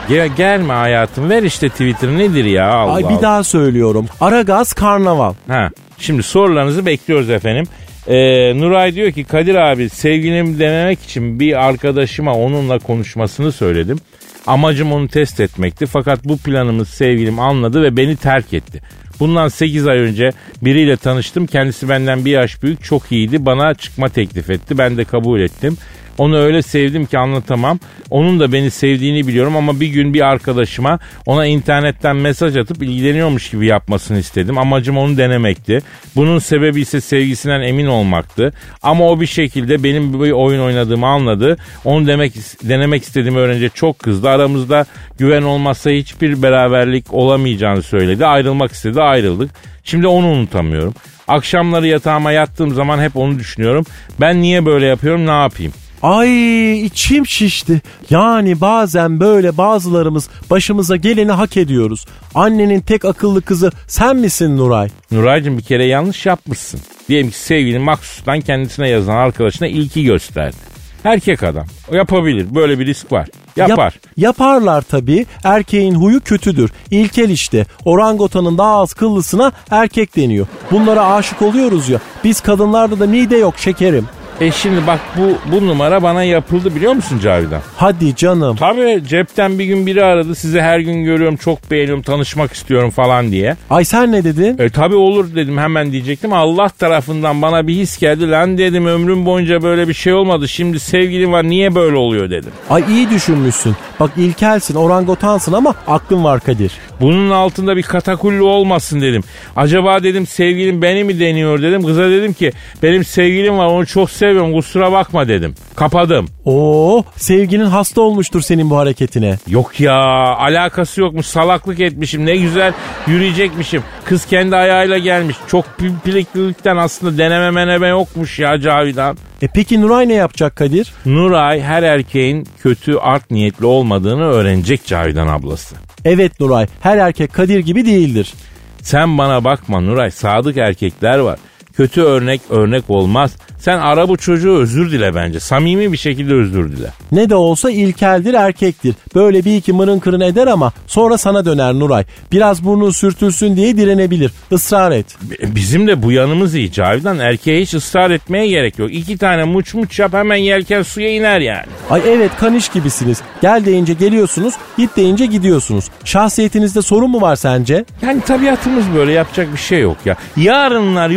Gel, 0.09 0.29
gelme 0.37 0.73
hayatım 0.73 1.31
ver 1.31 1.43
işte 1.43 1.69
Twitter 1.69 2.09
nedir 2.09 2.45
ya 2.45 2.73
Allah 2.73 2.93
Ay 2.93 3.09
bir 3.09 3.23
daha 3.23 3.45
söylüyorum. 3.45 4.07
Aragaz 4.21 4.73
karnaval. 4.73 5.35
Ha, 5.49 5.71
şimdi 5.99 6.23
sorularınızı 6.23 6.87
bekliyoruz 6.87 7.31
efendim. 7.31 7.67
Ee, 8.09 8.53
Nuray 8.61 8.95
diyor 8.95 9.13
ki 9.13 9.25
Kadir 9.25 9.55
abi 9.55 9.89
sevgilimi 9.89 10.59
denemek 10.59 11.03
için 11.03 11.41
bir 11.41 11.65
arkadaşıma 11.65 12.35
onunla 12.35 12.79
konuşmasını 12.79 13.53
söyledim. 13.53 13.99
Amacım 14.47 14.93
onu 14.93 15.09
test 15.09 15.41
etmekti 15.41 15.87
fakat 15.87 16.25
bu 16.25 16.39
planımız 16.39 16.89
sevgilim 16.89 17.39
anladı 17.39 17.83
ve 17.83 17.97
beni 17.97 18.17
terk 18.17 18.55
etti. 18.55 18.81
Bundan 19.21 19.49
8 19.49 19.87
ay 19.87 19.99
önce 19.99 20.31
biriyle 20.63 20.97
tanıştım. 20.97 21.47
Kendisi 21.47 21.89
benden 21.89 22.25
bir 22.25 22.31
yaş 22.31 22.63
büyük 22.63 22.85
çok 22.85 23.13
iyiydi. 23.13 23.47
Bana 23.47 23.75
çıkma 23.75 24.09
teklif 24.09 24.51
etti. 24.51 24.79
Ben 24.79 24.97
de 24.97 25.05
kabul 25.05 25.41
ettim. 25.41 25.77
Onu 26.19 26.39
öyle 26.39 26.63
sevdim 26.63 27.07
ki 27.07 27.19
anlatamam. 27.19 27.79
Onun 28.11 28.41
da 28.41 28.53
beni 28.53 28.71
sevdiğini 28.71 29.27
biliyorum 29.29 29.57
ama 29.57 29.81
bir 29.81 29.87
gün 29.87 30.15
bir 30.15 30.21
arkadaşıma 30.21 30.99
ona 31.27 31.47
internetten 31.47 32.17
mesaj 32.17 32.57
atıp 32.57 32.83
ilgileniyormuş 32.83 33.51
gibi 33.51 33.67
yapmasını 33.67 34.19
istedim. 34.19 34.59
Amacım 34.59 34.99
onu 34.99 35.17
denemekti. 35.17 35.83
Bunun 36.17 36.39
sebebi 36.39 36.81
ise 36.81 37.01
sevgisinden 37.01 37.61
emin 37.61 37.87
olmaktı. 37.87 38.53
Ama 38.83 39.11
o 39.11 39.21
bir 39.21 39.27
şekilde 39.27 39.85
benim 39.85 40.23
bir 40.23 40.31
oyun 40.31 40.61
oynadığımı 40.61 41.07
anladı. 41.07 41.57
Onu 41.85 42.07
demek 42.07 42.35
denemek 42.63 43.03
istediğimi 43.03 43.39
öğrenince 43.39 43.69
çok 43.69 43.99
kızdı. 43.99 44.29
Aramızda 44.29 44.87
güven 45.19 45.43
olmazsa 45.43 45.91
hiçbir 45.91 46.43
beraberlik 46.43 47.15
olamayacağını 47.15 47.83
söyledi. 47.83 48.27
Ayrılmak 48.27 48.73
istedi 48.73 49.03
ayrıldık. 49.03 49.51
Şimdi 49.85 50.07
onu 50.07 50.27
unutamıyorum. 50.27 50.95
Akşamları 51.29 51.87
yatağıma 51.87 52.33
yattığım 52.33 52.75
zaman 52.75 53.01
hep 53.01 53.17
onu 53.17 53.39
düşünüyorum. 53.39 53.85
Ben 54.21 54.43
niye 54.43 54.67
böyle 54.67 54.87
yapıyorum 54.87 55.27
ne 55.27 55.31
yapayım? 55.31 55.73
Ay 56.05 56.81
içim 56.85 57.27
şişti. 57.27 57.83
Yani 58.11 58.61
bazen 58.61 59.21
böyle 59.21 59.57
bazılarımız 59.57 60.29
başımıza 60.51 60.97
geleni 60.97 61.33
hak 61.33 61.57
ediyoruz. 61.57 62.07
Annenin 62.35 62.81
tek 62.81 63.05
akıllı 63.05 63.43
kızı 63.43 63.73
sen 63.87 64.17
misin 64.17 64.57
Nuray? 64.57 64.89
Nuray'cığım 65.11 65.59
bir 65.59 65.63
kere 65.63 65.85
yanlış 65.85 66.27
yapmışsın. 66.27 66.81
Diyelim 67.09 67.31
ki 67.31 67.39
sevgilin 67.39 67.83
maksustan 67.83 68.41
kendisine 68.41 68.89
yazan 68.89 69.17
arkadaşına 69.17 69.69
ilki 69.69 70.05
gösterdi. 70.05 70.57
Erkek 71.05 71.43
adam. 71.43 71.67
O 71.93 71.95
yapabilir. 71.97 72.55
Böyle 72.55 72.79
bir 72.79 72.87
risk 72.87 73.13
var. 73.13 73.29
Yapar. 73.57 73.85
Yap- 73.85 73.95
yaparlar 74.17 74.83
tabii. 74.83 75.27
Erkeğin 75.45 75.95
huyu 75.95 76.21
kötüdür. 76.21 76.71
İlkel 76.91 77.31
işte. 77.31 77.67
Orangotanın 77.85 78.59
daha 78.59 78.81
az 78.81 78.95
kıllısına 78.95 79.53
erkek 79.71 80.17
deniyor. 80.17 80.47
Bunlara 80.71 81.07
aşık 81.15 81.43
oluyoruz 81.43 81.89
ya. 81.89 81.99
Biz 82.25 82.41
kadınlarda 82.41 83.01
da 83.01 83.07
mide 83.07 83.37
yok 83.37 83.55
şekerim. 83.59 84.07
E 84.41 84.51
şimdi 84.51 84.87
bak 84.87 85.01
bu 85.17 85.53
bu 85.53 85.67
numara 85.67 86.03
bana 86.03 86.23
yapıldı 86.23 86.75
biliyor 86.75 86.93
musun 86.93 87.19
Cavidan? 87.23 87.61
Hadi 87.77 88.17
canım. 88.17 88.57
Tabii 88.57 89.03
cepten 89.09 89.59
bir 89.59 89.65
gün 89.65 89.87
biri 89.87 90.05
aradı 90.05 90.35
sizi 90.35 90.61
her 90.61 90.79
gün 90.79 91.05
görüyorum 91.05 91.37
çok 91.37 91.71
beğeniyorum 91.71 92.03
tanışmak 92.03 92.53
istiyorum 92.53 92.91
falan 92.91 93.31
diye. 93.31 93.57
Ay 93.71 93.85
sen 93.85 94.13
ne 94.13 94.25
dedin? 94.25 94.57
E 94.59 94.69
tabii 94.71 94.95
olur 94.95 95.35
dedim 95.35 95.59
hemen 95.59 95.93
diyecektim. 95.93 96.33
Allah 96.33 96.69
tarafından 96.69 97.43
bana 97.43 97.67
bir 97.67 97.75
his 97.75 97.99
geldi. 97.99 98.31
Lan 98.31 98.59
dedim 98.59 98.87
ömrüm 98.87 99.27
boyunca 99.27 99.63
böyle 99.63 99.89
bir 99.89 99.95
şey 99.95 100.13
olmadı. 100.13 100.49
Şimdi 100.49 100.81
sevgilim 100.81 101.33
var 101.33 101.45
niye 101.45 101.75
böyle 101.75 101.97
oluyor 101.97 102.31
dedim. 102.31 102.51
Ay 102.71 102.85
iyi 102.89 103.11
düşünmüşsün. 103.11 103.77
Bak 104.01 104.11
ilkelsin, 104.17 104.75
orangotansın 104.75 105.53
ama 105.53 105.75
aklın 105.89 106.25
var 106.25 106.41
Kadir. 106.41 106.73
Bunun 107.01 107.31
altında 107.31 107.77
bir 107.77 107.83
katakullu 107.83 108.45
olmasın 108.49 109.01
dedim. 109.01 109.23
Acaba 109.57 110.03
dedim 110.03 110.27
sevgilim 110.27 110.83
beni 110.83 111.05
mi 111.05 111.21
deniyor 111.21 111.63
dedim. 111.63 111.83
Kıza 111.87 112.11
dedim 112.11 112.33
ki 112.33 112.53
benim 112.83 113.05
sevgilim 113.05 113.59
var 113.59 113.67
onu 113.67 113.87
çok 113.87 114.11
seviyorum 114.11 114.24
kusura 114.33 114.93
bakma 114.93 115.29
dedim. 115.29 115.55
Kapadım. 115.75 116.29
Oo, 116.45 117.05
sevginin 117.17 117.65
hasta 117.65 118.01
olmuştur 118.01 118.41
senin 118.41 118.71
bu 118.71 118.77
hareketine. 118.77 119.39
Yok 119.49 119.81
ya 119.81 119.95
alakası 120.37 121.01
yokmuş 121.01 121.27
salaklık 121.27 121.81
etmişim 121.81 122.27
ne 122.27 122.37
güzel 122.37 122.73
yürüyecekmişim. 123.07 123.83
Kız 124.05 124.27
kendi 124.27 124.57
ayağıyla 124.57 124.99
gelmiş. 124.99 125.37
Çok 125.49 125.65
pimpiriklilikten 125.79 126.77
aslında 126.77 127.19
deneme 127.19 127.51
meneme 127.51 127.89
yokmuş 127.89 128.39
ya 128.39 128.61
Cavidan. 128.61 129.17
E 129.43 129.49
peki 129.55 129.81
Nuray 129.81 130.09
ne 130.09 130.15
yapacak 130.15 130.57
Kadir? 130.57 130.93
Nuray 131.07 131.61
her 131.61 131.83
erkeğin 131.83 132.49
kötü 132.63 132.97
art 132.97 133.31
niyetli 133.31 133.67
olmadığını 133.67 134.25
öğrenecek 134.25 134.87
Cavidan 134.87 135.27
ablası. 135.27 135.75
Evet 136.05 136.41
Nuray, 136.41 136.67
her 136.81 136.97
erkek 136.97 137.33
Kadir 137.33 137.59
gibi 137.59 137.87
değildir. 137.87 138.35
Sen 138.83 139.19
bana 139.19 139.45
bakma 139.45 139.81
Nuray 139.81 140.11
sadık 140.11 140.57
erkekler 140.57 141.19
var. 141.19 141.39
Kötü 141.77 142.03
örnek 142.03 142.41
örnek 142.51 142.85
olmaz. 142.89 143.37
Sen 143.59 143.79
ara 143.79 144.09
bu 144.09 144.17
çocuğu 144.17 144.57
özür 144.57 144.93
dile 144.93 145.15
bence. 145.15 145.41
Samimi 145.41 145.93
bir 145.93 145.97
şekilde 145.97 146.35
özür 146.35 146.73
dile. 146.73 146.91
Ne 147.13 147.31
de 147.31 147.35
olsa 147.35 147.71
ilkeldir 147.71 148.35
erkektir. 148.35 148.95
Böyle 149.15 149.45
bir 149.45 149.57
iki 149.57 149.73
mırın 149.73 149.99
kırın 149.99 150.21
eder 150.21 150.47
ama 150.47 150.73
sonra 150.87 151.19
sana 151.19 151.45
döner 151.45 151.75
Nuray. 151.75 152.05
Biraz 152.33 152.65
burnu 152.65 152.93
sürtülsün 152.93 153.57
diye 153.57 153.77
direnebilir. 153.77 154.31
Israr 154.51 154.93
et. 154.93 155.07
Bizim 155.43 155.87
de 155.87 156.03
bu 156.03 156.13
yanımız 156.13 156.55
iyi 156.55 156.73
Cavidan. 156.73 157.19
Erkeğe 157.19 157.63
hiç 157.63 157.75
ısrar 157.75 158.11
etmeye 158.11 158.47
gerek 158.47 158.79
yok. 158.79 158.95
İki 158.95 159.19
tane 159.19 159.45
muç 159.45 159.75
muç 159.75 159.99
yap 159.99 160.13
hemen 160.13 160.37
yelken 160.37 160.83
suya 160.83 161.15
iner 161.15 161.41
yani. 161.41 161.67
Ay 161.91 162.03
evet 162.07 162.31
kaniş 162.41 162.69
gibisiniz. 162.69 163.19
Gel 163.43 163.65
deyince 163.65 163.93
geliyorsunuz, 163.93 164.55
git 164.79 164.97
deyince 164.97 165.27
gidiyorsunuz. 165.27 165.85
Şahsiyetinizde 166.05 166.83
sorun 166.83 167.11
mu 167.11 167.21
var 167.21 167.37
sence? 167.37 167.85
Yani 168.03 168.21
tabiatımız 168.21 168.85
böyle 168.97 169.13
yapacak 169.13 169.53
bir 169.53 169.59
şey 169.59 169.81
yok 169.81 169.97
ya. 170.05 170.17
Yarınlar 170.37 171.11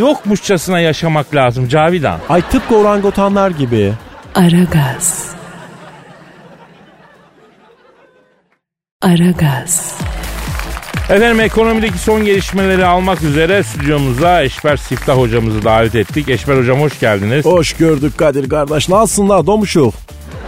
yokmuşçasına 0.48 0.80
yaşamak 0.80 1.34
lazım 1.34 1.68
Cavidan. 1.68 2.20
Ay 2.28 2.42
tıpkı 2.42 2.76
orangutanlar 2.76 3.50
gibi. 3.50 3.92
Aragaz. 4.34 5.28
Aragaz. 9.02 9.98
Efendim 11.10 11.40
ekonomideki 11.40 11.98
son 11.98 12.24
gelişmeleri 12.24 12.84
almak 12.84 13.22
üzere 13.22 13.62
stüdyomuza 13.62 14.42
Eşber 14.42 14.76
Siftah 14.76 15.16
hocamızı 15.16 15.64
davet 15.64 15.94
ettik. 15.94 16.28
Eşber 16.28 16.56
hocam 16.56 16.80
hoş 16.80 17.00
geldiniz. 17.00 17.44
Hoş 17.44 17.72
gördük 17.72 18.18
Kadir 18.18 18.48
kardeş. 18.48 18.88
Nasılsın 18.88 19.28
la 19.28 19.46
domuşuk? 19.46 19.94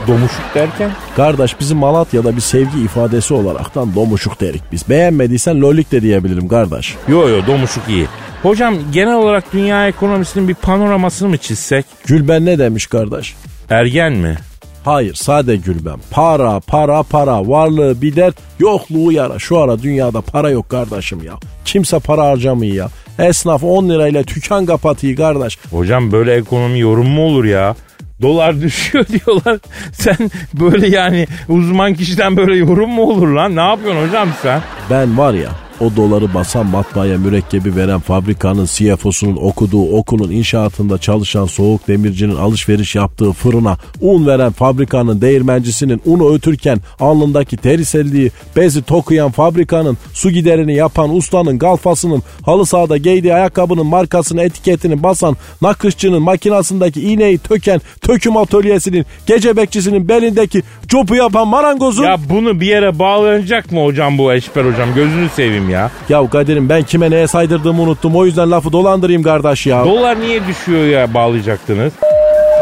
Domuşuk 0.07 0.55
derken? 0.55 0.91
Kardeş 1.17 1.61
bizim 1.61 1.79
Malatya'da 1.79 2.37
bir 2.37 2.41
sevgi 2.41 2.81
ifadesi 2.81 3.35
olaraktan 3.35 3.95
domuşuk 3.95 4.41
derik 4.41 4.63
biz. 4.73 4.89
Beğenmediysen 4.89 5.61
lolik 5.61 5.93
de 5.93 6.03
diyebilirim 6.03 6.49
kardeş. 6.49 6.95
Yo 7.09 7.29
yo 7.29 7.47
domuşuk 7.47 7.83
iyi. 7.89 8.07
Hocam 8.43 8.75
genel 8.93 9.15
olarak 9.15 9.53
dünya 9.53 9.89
ekonomisinin 9.89 10.49
bir 10.49 10.55
panoramasını 10.55 11.29
mı 11.29 11.39
çizsek? 11.39 11.87
Gülben 12.07 12.47
ne 12.47 12.59
demiş 12.59 12.87
kardeş? 12.87 13.35
Ergen 13.71 14.13
mi? 14.13 14.37
Hayır 14.85 15.15
sade 15.15 15.57
Gülben. 15.57 15.99
Para 16.11 16.61
para 16.61 17.03
para 17.03 17.49
varlığı 17.49 18.03
bir 18.03 18.17
dert 18.17 18.37
yokluğu 18.59 19.13
yara. 19.13 19.39
Şu 19.39 19.59
ara 19.59 19.83
dünyada 19.83 20.21
para 20.21 20.51
yok 20.51 20.69
kardeşim 20.69 21.23
ya. 21.25 21.33
Kimse 21.65 21.99
para 21.99 22.25
harcamıyor 22.25 22.75
ya. 22.75 22.89
Esnaf 23.19 23.65
10 23.65 23.89
lirayla 23.89 24.23
tüken 24.23 24.67
kapatıyor 24.67 25.17
kardeş. 25.17 25.59
Hocam 25.71 26.13
böyle 26.13 26.35
ekonomi 26.35 26.79
yorum 26.79 27.09
mu 27.09 27.23
olur 27.23 27.45
ya? 27.45 27.77
Dolar 28.23 28.61
düşüyor 28.63 29.07
diyorlar. 29.09 29.59
Sen 29.93 30.17
böyle 30.61 30.89
yani 30.89 31.27
uzman 31.49 31.95
kişiden 31.95 32.37
böyle 32.37 32.57
yorum 32.57 32.91
mu 32.91 33.03
olur 33.03 33.29
lan? 33.29 33.57
Ne 33.57 33.61
yapıyorsun 33.61 34.09
hocam 34.09 34.29
sen? 34.43 34.63
Ben 34.91 35.19
var 35.19 35.35
ya 35.35 35.51
o 35.81 35.97
doları 35.97 36.35
basan 36.35 36.67
matbaaya 36.67 37.19
mürekkebi 37.19 37.77
veren 37.77 38.01
fabrikanın 38.01 38.67
CFO'sunun 38.67 39.37
okuduğu 39.37 39.97
okulun 39.97 40.31
inşaatında 40.31 40.99
çalışan 40.99 41.47
soğuk 41.47 41.89
demircinin 41.89 42.37
alışveriş 42.37 42.95
yaptığı 42.95 43.33
fırına 43.33 43.77
un 44.01 44.27
veren 44.27 44.53
fabrikanın 44.53 45.21
değirmencisinin 45.21 46.03
unu 46.07 46.35
ötürken 46.35 46.79
alnındaki 47.01 47.57
teri 47.57 47.85
selliği 47.85 48.31
bezi 48.57 48.83
tokuyan 48.83 49.31
fabrikanın 49.31 49.99
su 50.13 50.31
giderini 50.31 50.75
yapan 50.75 51.17
ustanın 51.17 51.59
galfasının 51.59 52.23
halı 52.43 52.67
sahada 52.67 52.97
giydiği 52.97 53.35
ayakkabının 53.35 53.87
markasını 53.87 54.43
etiketini 54.43 55.03
basan 55.03 55.37
nakışçının 55.63 56.23
makinasındaki 56.23 57.01
iğneyi 57.01 57.39
töken 57.39 57.81
töküm 58.01 58.37
atölyesinin 58.37 59.07
gece 59.27 59.57
bekçisinin 59.57 60.09
belindeki 60.09 60.63
copu 60.89 61.15
yapan 61.15 61.49
marangozun 61.49 62.05
Ya 62.05 62.19
bunu 62.31 62.61
bir 62.61 62.67
yere 62.67 62.99
bağlanacak 62.99 63.73
mı 63.73 63.85
hocam 63.85 64.19
bu 64.19 64.33
Eşber 64.33 64.65
hocam? 64.65 64.95
Gözünü 64.95 65.29
seveyim 65.29 65.70
ya. 65.71 65.91
Ya 66.09 66.31
Kadir'im 66.31 66.69
ben 66.69 66.83
kime 66.83 67.11
neye 67.11 67.27
saydırdığımı 67.27 67.83
unuttum. 67.83 68.17
O 68.17 68.27
yüzden 68.27 68.51
lafı 68.51 68.73
dolandırayım 68.73 69.23
kardeş 69.23 69.67
ya. 69.67 69.85
Dolar 69.85 70.21
niye 70.21 70.47
düşüyor 70.47 70.85
ya 70.85 71.15
bağlayacaktınız? 71.15 71.93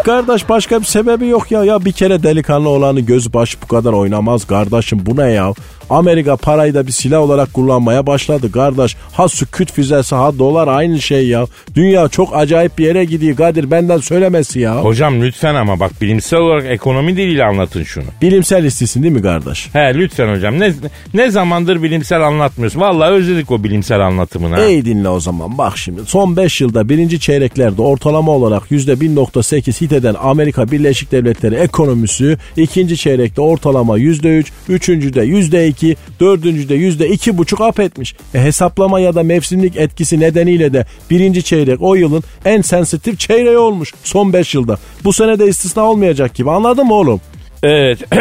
kardeş 0.09 0.49
başka 0.49 0.81
bir 0.81 0.85
sebebi 0.85 1.29
yok 1.29 1.51
ya. 1.51 1.65
Ya 1.65 1.85
bir 1.85 1.93
kere 1.93 2.23
delikanlı 2.23 2.69
olanı 2.69 3.01
göz 3.01 3.35
baş 3.35 3.63
bu 3.63 3.67
kadar 3.67 3.93
oynamaz 3.93 4.47
kardeşim. 4.47 4.99
Bu 5.07 5.17
ne 5.17 5.33
ya? 5.33 5.53
Amerika 5.91 6.37
parayı 6.37 6.75
da 6.75 6.87
bir 6.87 6.93
silah 6.93 7.21
olarak 7.21 7.55
kullanmaya 7.55 8.07
başladı 8.07 8.53
kardeş. 8.53 8.97
Ha 9.13 9.29
süküt 9.29 9.73
füzesi 9.73 10.15
ha 10.15 10.39
dolar 10.39 10.69
aynı 10.69 11.01
şey 11.01 11.29
ya. 11.29 11.47
Dünya 11.75 12.09
çok 12.09 12.37
acayip 12.37 12.79
bir 12.79 12.85
yere 12.87 13.05
gidiyor 13.05 13.37
Kadir 13.37 13.71
benden 13.71 13.99
söylemesi 13.99 14.61
ya. 14.61 14.77
Hocam 14.77 15.23
lütfen 15.23 15.55
ama 15.55 15.81
bak 15.81 15.93
bilimsel 16.01 16.39
olarak 16.39 16.65
ekonomi 16.67 17.17
diliyle 17.17 17.45
anlatın 17.45 17.83
şunu. 17.83 18.05
Bilimsel 18.23 18.65
istisin 18.65 19.03
değil 19.03 19.15
mi 19.15 19.23
kardeş? 19.23 19.69
He 19.73 19.95
lütfen 19.95 20.35
hocam. 20.37 20.61
Ne, 20.61 20.73
ne 21.15 21.31
zamandır 21.31 21.83
bilimsel 21.83 22.21
anlatmıyorsun? 22.27 22.81
Vallahi 22.81 23.11
özledik 23.13 23.51
o 23.51 23.65
bilimsel 23.65 24.01
anlatımını. 24.01 24.55
ha. 24.57 24.65
İyi 24.65 24.85
dinle 24.85 25.09
o 25.09 25.21
zaman 25.21 25.59
bak 25.59 25.79
şimdi. 25.79 26.01
Son 26.07 26.37
5 26.37 26.61
yılda 26.61 26.89
birinci 26.89 27.21
çeyreklerde 27.21 27.83
ortalama 27.83 28.33
olarak 28.33 28.63
%1.8 28.71 29.81
hit 29.81 29.93
eden 29.93 30.15
Amerika 30.23 30.71
Birleşik 30.71 31.13
Devletleri 31.13 31.55
ekonomisi 31.55 32.37
ikinci 32.57 32.97
çeyrekte 32.97 33.41
ortalama 33.41 33.99
%3, 33.99 34.45
üçüncüde 34.69 35.25
%2, 35.27 35.78
dördüncüde 36.21 36.77
%2,5 36.77 37.65
ap 37.65 37.81
etmiş. 37.81 38.15
E, 38.35 38.43
hesaplama 38.43 39.01
ya 39.01 39.15
da 39.15 39.23
mevsimlik 39.23 39.77
etkisi 39.77 40.21
nedeniyle 40.21 40.73
de 40.73 40.87
birinci 41.11 41.43
çeyrek 41.43 41.83
o 41.83 41.95
yılın 41.95 42.23
en 42.45 42.63
sensitif 42.63 43.19
çeyreği 43.19 43.59
olmuş 43.59 43.95
son 44.05 44.33
5 44.33 44.55
yılda. 44.55 44.79
Bu 45.05 45.13
sene 45.13 45.39
de 45.39 45.47
istisna 45.47 45.83
olmayacak 45.83 46.35
gibi 46.35 46.51
anladın 46.51 46.87
mı 46.87 46.95
oğlum? 46.95 47.21
Evet. 47.63 47.99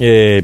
Ee, 0.00 0.40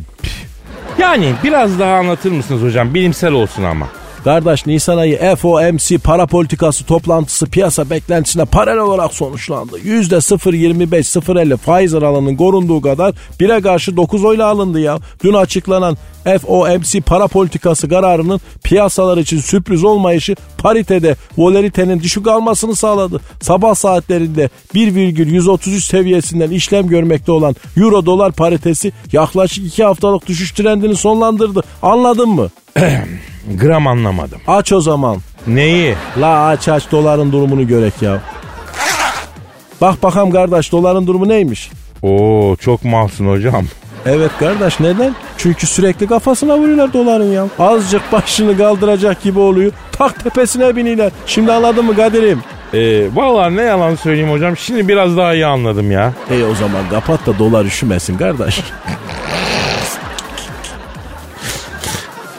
yani 0.98 1.32
biraz 1.44 1.78
daha 1.78 1.94
anlatır 1.94 2.32
mısınız 2.32 2.62
hocam? 2.62 2.94
Bilimsel 2.94 3.32
olsun 3.32 3.62
ama. 3.62 3.88
Kardeş 4.24 4.66
Nisan 4.66 4.98
ayı 4.98 5.36
FOMC 5.36 5.98
para 5.98 6.26
politikası 6.26 6.84
toplantısı 6.84 7.46
piyasa 7.46 7.90
beklentisine 7.90 8.44
paralel 8.44 8.82
olarak 8.82 9.14
sonuçlandı. 9.14 9.78
%0.25-0.50 9.78 11.56
faiz 11.56 11.94
aralığının 11.94 12.36
korunduğu 12.36 12.80
kadar 12.80 13.14
bire 13.40 13.60
karşı 13.60 13.96
9 13.96 14.24
oyla 14.24 14.46
alındı 14.46 14.80
ya. 14.80 14.98
Dün 15.24 15.32
açıklanan 15.32 15.96
FOMC 16.42 17.00
para 17.00 17.26
politikası 17.26 17.88
kararının 17.88 18.40
piyasalar 18.64 19.18
için 19.18 19.40
sürpriz 19.40 19.84
olmayışı 19.84 20.36
paritede 20.58 21.16
volaritenin 21.38 22.00
düşük 22.00 22.26
almasını 22.26 22.76
sağladı. 22.76 23.20
Sabah 23.40 23.74
saatlerinde 23.74 24.50
1,133 24.74 25.84
seviyesinden 25.84 26.50
işlem 26.50 26.88
görmekte 26.88 27.32
olan 27.32 27.56
euro 27.76 28.06
dolar 28.06 28.32
paritesi 28.32 28.92
yaklaşık 29.12 29.66
2 29.66 29.84
haftalık 29.84 30.26
düşüş 30.26 30.52
trendini 30.52 30.96
sonlandırdı. 30.96 31.62
Anladın 31.82 32.28
mı? 32.28 32.48
Gram 33.60 33.86
anlamadım. 33.86 34.38
Aç 34.46 34.72
o 34.72 34.80
zaman. 34.80 35.16
Neyi? 35.46 35.94
La 36.20 36.46
aç 36.46 36.68
aç 36.68 36.82
doların 36.92 37.32
durumunu 37.32 37.66
görek 37.66 38.02
ya. 38.02 38.20
Bak 39.80 40.02
bakalım 40.02 40.30
kardeş 40.30 40.72
doların 40.72 41.06
durumu 41.06 41.28
neymiş? 41.28 41.70
Oo 42.02 42.56
çok 42.56 42.84
mahzun 42.84 43.28
hocam. 43.28 43.64
Evet 44.06 44.30
kardeş 44.38 44.80
neden? 44.80 45.14
Çünkü 45.38 45.66
sürekli 45.66 46.06
kafasına 46.06 46.58
vuruyorlar 46.58 46.92
doların 46.92 47.32
ya. 47.32 47.46
Azıcık 47.58 48.12
başını 48.12 48.58
kaldıracak 48.58 49.22
gibi 49.22 49.38
oluyor. 49.38 49.72
Tak 49.92 50.24
tepesine 50.24 50.76
biniyorlar. 50.76 51.12
Şimdi 51.26 51.52
anladın 51.52 51.84
mı 51.84 51.96
Kadir'im? 51.96 52.42
Ee, 52.74 53.08
vallahi 53.14 53.56
ne 53.56 53.62
yalan 53.62 53.94
söyleyeyim 53.94 54.30
hocam. 54.30 54.56
Şimdi 54.56 54.88
biraz 54.88 55.16
daha 55.16 55.34
iyi 55.34 55.46
anladım 55.46 55.90
ya. 55.90 56.12
E 56.30 56.44
o 56.44 56.54
zaman 56.54 56.88
kapat 56.90 57.26
da 57.26 57.38
dolar 57.38 57.64
üşümesin 57.64 58.18
kardeş. 58.18 58.60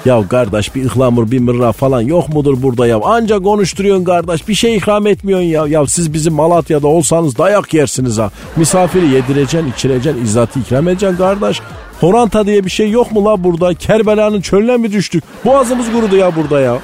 Ya 0.06 0.28
kardeş 0.28 0.76
bir 0.76 0.86
ıhlamur 0.86 1.32
bir 1.32 1.40
mırra 1.40 1.72
falan 1.72 2.02
yok 2.02 2.30
mudur 2.30 2.62
burada 2.62 2.88
ya? 2.88 3.00
Anca 3.04 3.40
konuşturuyorsun 3.40 4.04
kardeş 4.04 4.48
bir 4.48 4.54
şey 4.54 4.76
ikram 4.76 5.08
etmiyorsun 5.08 5.46
ya. 5.48 5.68
Ya 5.68 5.88
siz 5.88 6.14
bizim 6.14 6.34
Malatya'da 6.34 6.88
olsanız 6.88 7.38
dayak 7.38 7.74
yersiniz 7.74 8.18
ha. 8.18 8.32
Misafiri 8.56 9.08
yedireceksin 9.08 9.72
içireceksin 9.72 10.24
izzatı 10.24 10.60
ikram 10.60 10.88
edeceksin 10.88 11.18
kardeş. 11.18 11.62
Horanta 12.00 12.46
diye 12.46 12.66
bir 12.66 12.70
şey 12.70 12.92
yok 12.92 13.12
mu 13.12 13.26
la 13.26 13.44
burada? 13.44 13.74
Kerbela'nın 13.74 14.42
çölüne 14.42 14.78
mi 14.78 14.92
düştük? 14.92 15.24
Boğazımız 15.46 15.92
kurudu 15.92 16.16
ya 16.16 16.36
burada 16.36 16.60
ya. 16.60 16.78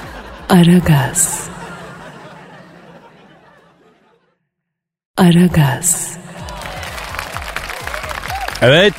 Aragaz. 0.49 1.39
Aragaz. 5.17 6.17
Evet 8.61 8.93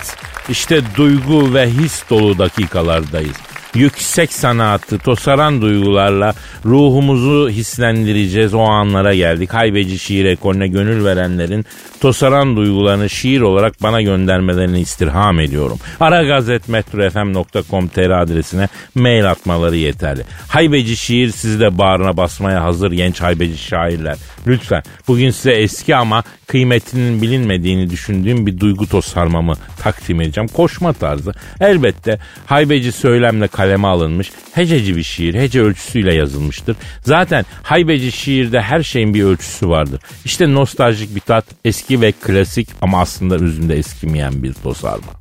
işte 0.49 0.81
duygu 0.97 1.55
ve 1.55 1.71
his 1.71 2.03
dolu 2.11 2.39
dakikalardayız. 2.39 3.50
Yüksek 3.75 4.33
sanatı, 4.33 4.99
tosaran 4.99 5.63
duygularla 5.63 6.35
ruhumuzu 6.65 7.51
hislendireceğiz 7.51 8.55
o 8.55 8.61
anlara 8.61 9.15
geldik. 9.15 9.55
Haybeci 9.55 9.99
şiir 9.99 10.25
ekolüne 10.25 10.69
gönül 10.69 11.05
verenlerin 11.05 11.67
tosaran 12.01 12.57
duygularını 12.57 13.11
şiir 13.11 13.41
olarak 13.41 13.83
bana 13.83 14.03
göndermelerini 14.03 14.81
istirham 14.81 15.41
ediyorum. 15.41 15.79
aragazetmetrofm.com.tr 16.01 18.11
adresine 18.11 18.69
mail 18.95 19.31
atmaları 19.31 19.77
yeterli. 19.77 20.23
Haybeci 20.49 20.97
şiir 20.97 21.31
sizi 21.31 21.61
de 21.61 21.79
bağrına 21.79 22.17
basmaya 22.17 22.65
hazır 22.65 22.93
genç 22.93 23.21
haybeci 23.21 23.59
şairler. 23.59 24.17
Lütfen 24.47 24.83
bugün 25.09 25.31
size 25.31 25.53
eski 25.53 25.97
ama 25.97 26.23
kıymetinin 26.47 27.23
bilinmediğini 27.23 27.91
düşündüğüm 27.91 28.47
bir 28.47 28.61
duygu 28.61 28.87
tosarmamı 28.87 29.55
takdim 29.79 30.21
edeceğim. 30.21 30.49
Koşma 30.49 30.93
tarzı. 30.93 31.33
Elbette 31.61 32.19
haybeci 32.47 32.93
söylemle 32.93 33.49
kaleme 33.49 33.89
alınmış 33.89 34.31
hececi 34.53 34.97
bir 34.97 35.03
şiir. 35.03 35.35
Hece 35.35 35.61
ölçüsüyle 35.61 36.15
yazılmıştır. 36.15 36.77
Zaten 37.03 37.45
haybeci 37.63 38.13
şiirde 38.13 38.61
her 38.61 38.83
şeyin 38.83 39.15
bir 39.15 39.25
ölçüsü 39.25 39.69
vardır. 39.69 40.01
İşte 40.25 40.55
nostaljik 40.55 41.15
bir 41.15 41.21
tat, 41.21 41.45
eski 41.65 41.90
ve 41.91 42.13
klasik 42.13 42.69
ama 42.81 43.01
aslında 43.01 43.37
üzümde 43.37 43.77
eskimeyen 43.77 44.43
bir 44.43 44.53
tosarma. 44.53 45.13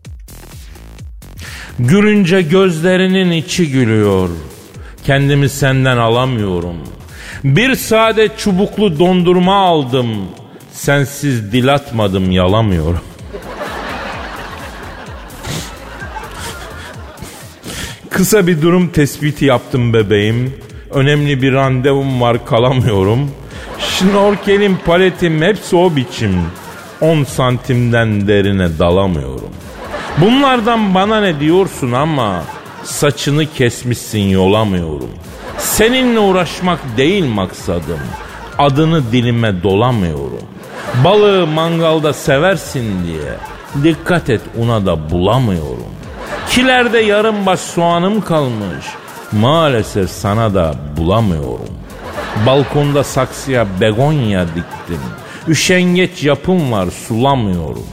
Gülünce 1.79 2.41
gözlerinin 2.41 3.31
içi 3.31 3.71
gülüyor. 3.71 4.29
Kendimi 5.05 5.49
senden 5.49 5.97
alamıyorum. 5.97 6.77
Bir 7.43 7.75
sade 7.75 8.29
çubuklu 8.37 8.99
dondurma 8.99 9.55
aldım. 9.55 10.07
Sensiz 10.71 11.51
dil 11.51 11.73
atmadım 11.73 12.31
yalamıyorum. 12.31 13.01
Kısa 18.09 18.47
bir 18.47 18.61
durum 18.61 18.89
tespiti 18.89 19.45
yaptım 19.45 19.93
bebeğim. 19.93 20.53
Önemli 20.91 21.41
bir 21.41 21.53
randevum 21.53 22.21
var 22.21 22.45
kalamıyorum. 22.45 23.31
Şnorkelim 23.79 24.77
paletim 24.85 25.41
hepsi 25.41 25.75
o 25.75 25.95
biçim. 25.95 26.35
10 27.01 27.23
santimden 27.23 28.27
derine 28.27 28.79
dalamıyorum. 28.79 29.49
Bunlardan 30.17 30.95
bana 30.95 31.21
ne 31.21 31.39
diyorsun 31.39 31.91
ama 31.91 32.43
saçını 32.83 33.45
kesmişsin 33.45 34.19
yolamıyorum. 34.19 35.09
Seninle 35.57 36.19
uğraşmak 36.19 36.79
değil 36.97 37.25
maksadım. 37.25 37.99
Adını 38.57 39.11
dilime 39.11 39.63
dolamıyorum. 39.63 40.41
Balığı 41.03 41.47
mangalda 41.47 42.13
seversin 42.13 43.05
diye 43.05 43.35
dikkat 43.83 44.29
et 44.29 44.41
una 44.57 44.85
da 44.85 45.11
bulamıyorum. 45.11 45.89
Kilerde 46.49 46.99
yarım 46.99 47.45
baş 47.45 47.59
soğanım 47.59 48.21
kalmış. 48.21 48.85
Maalesef 49.31 50.09
sana 50.09 50.53
da 50.53 50.75
bulamıyorum. 50.97 51.69
Balkonda 52.45 53.03
saksıya 53.03 53.67
begonya 53.81 54.47
diktim. 54.47 54.99
Üşengeç 55.47 56.23
yapım 56.23 56.71
var 56.71 56.87
sulamıyorum. 57.07 57.85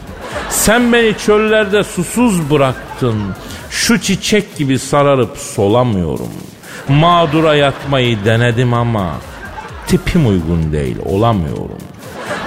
Sen 0.50 0.92
beni 0.92 1.14
çöllerde 1.26 1.85
susuz 1.85 2.50
bıraktın. 2.50 3.22
Şu 3.70 4.00
çiçek 4.00 4.56
gibi 4.56 4.78
sararıp 4.78 5.37
solamıyorum. 5.37 6.28
Mağdura 6.88 7.54
yatmayı 7.54 8.24
denedim 8.24 8.74
ama 8.74 9.12
tipim 9.87 10.28
uygun 10.28 10.72
değil 10.72 10.96
olamıyorum. 11.04 11.78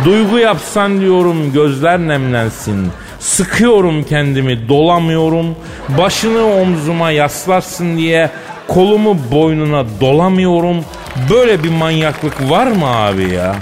Duygu 0.06 0.38
yapsan 0.38 1.02
diyorum 1.02 1.54
gözler 1.54 2.00
nemlensin. 2.00 2.92
Sıkıyorum 3.20 4.04
kendimi 4.04 4.70
dolamıyorum. 4.70 5.56
Başını 5.98 6.46
omzuma 6.46 7.12
yaslarsın 7.12 7.98
diye 7.98 8.32
kolumu 8.68 9.18
boynuna 9.32 9.86
dolamıyorum. 10.02 10.86
Böyle 11.30 11.64
bir 11.64 11.72
manyaklık 11.72 12.50
var 12.50 12.68
mı 12.68 12.86
abi 12.86 13.34
ya? 13.34 13.56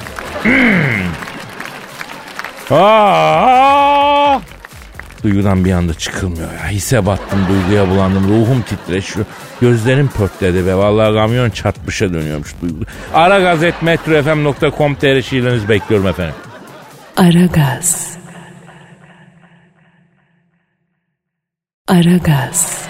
Aa! 2.72 4.40
Duygudan 5.24 5.66
bir 5.66 5.72
anda 5.72 5.94
çıkılmıyor 5.94 6.54
ya. 6.54 6.68
Hisse 6.68 7.06
battım, 7.06 7.40
duyguya 7.50 7.90
bulandım, 7.90 8.28
ruhum 8.30 8.62
titreşiyor. 8.62 9.26
Gözlerim 9.62 10.08
pörtledi 10.08 10.66
ve 10.66 10.76
vallahi 10.76 11.14
kamyon 11.14 11.50
çarpmışa 11.50 12.14
dönüyormuş 12.14 12.56
duygu. 12.62 12.84
Aragazetmetrofm.com.tr 13.14 15.22
şiirlerinizi 15.22 15.70
bekliyorum 15.70 16.08
efendim. 16.08 16.36
Aragaz. 17.18 18.18
Aragaz. 21.88 22.82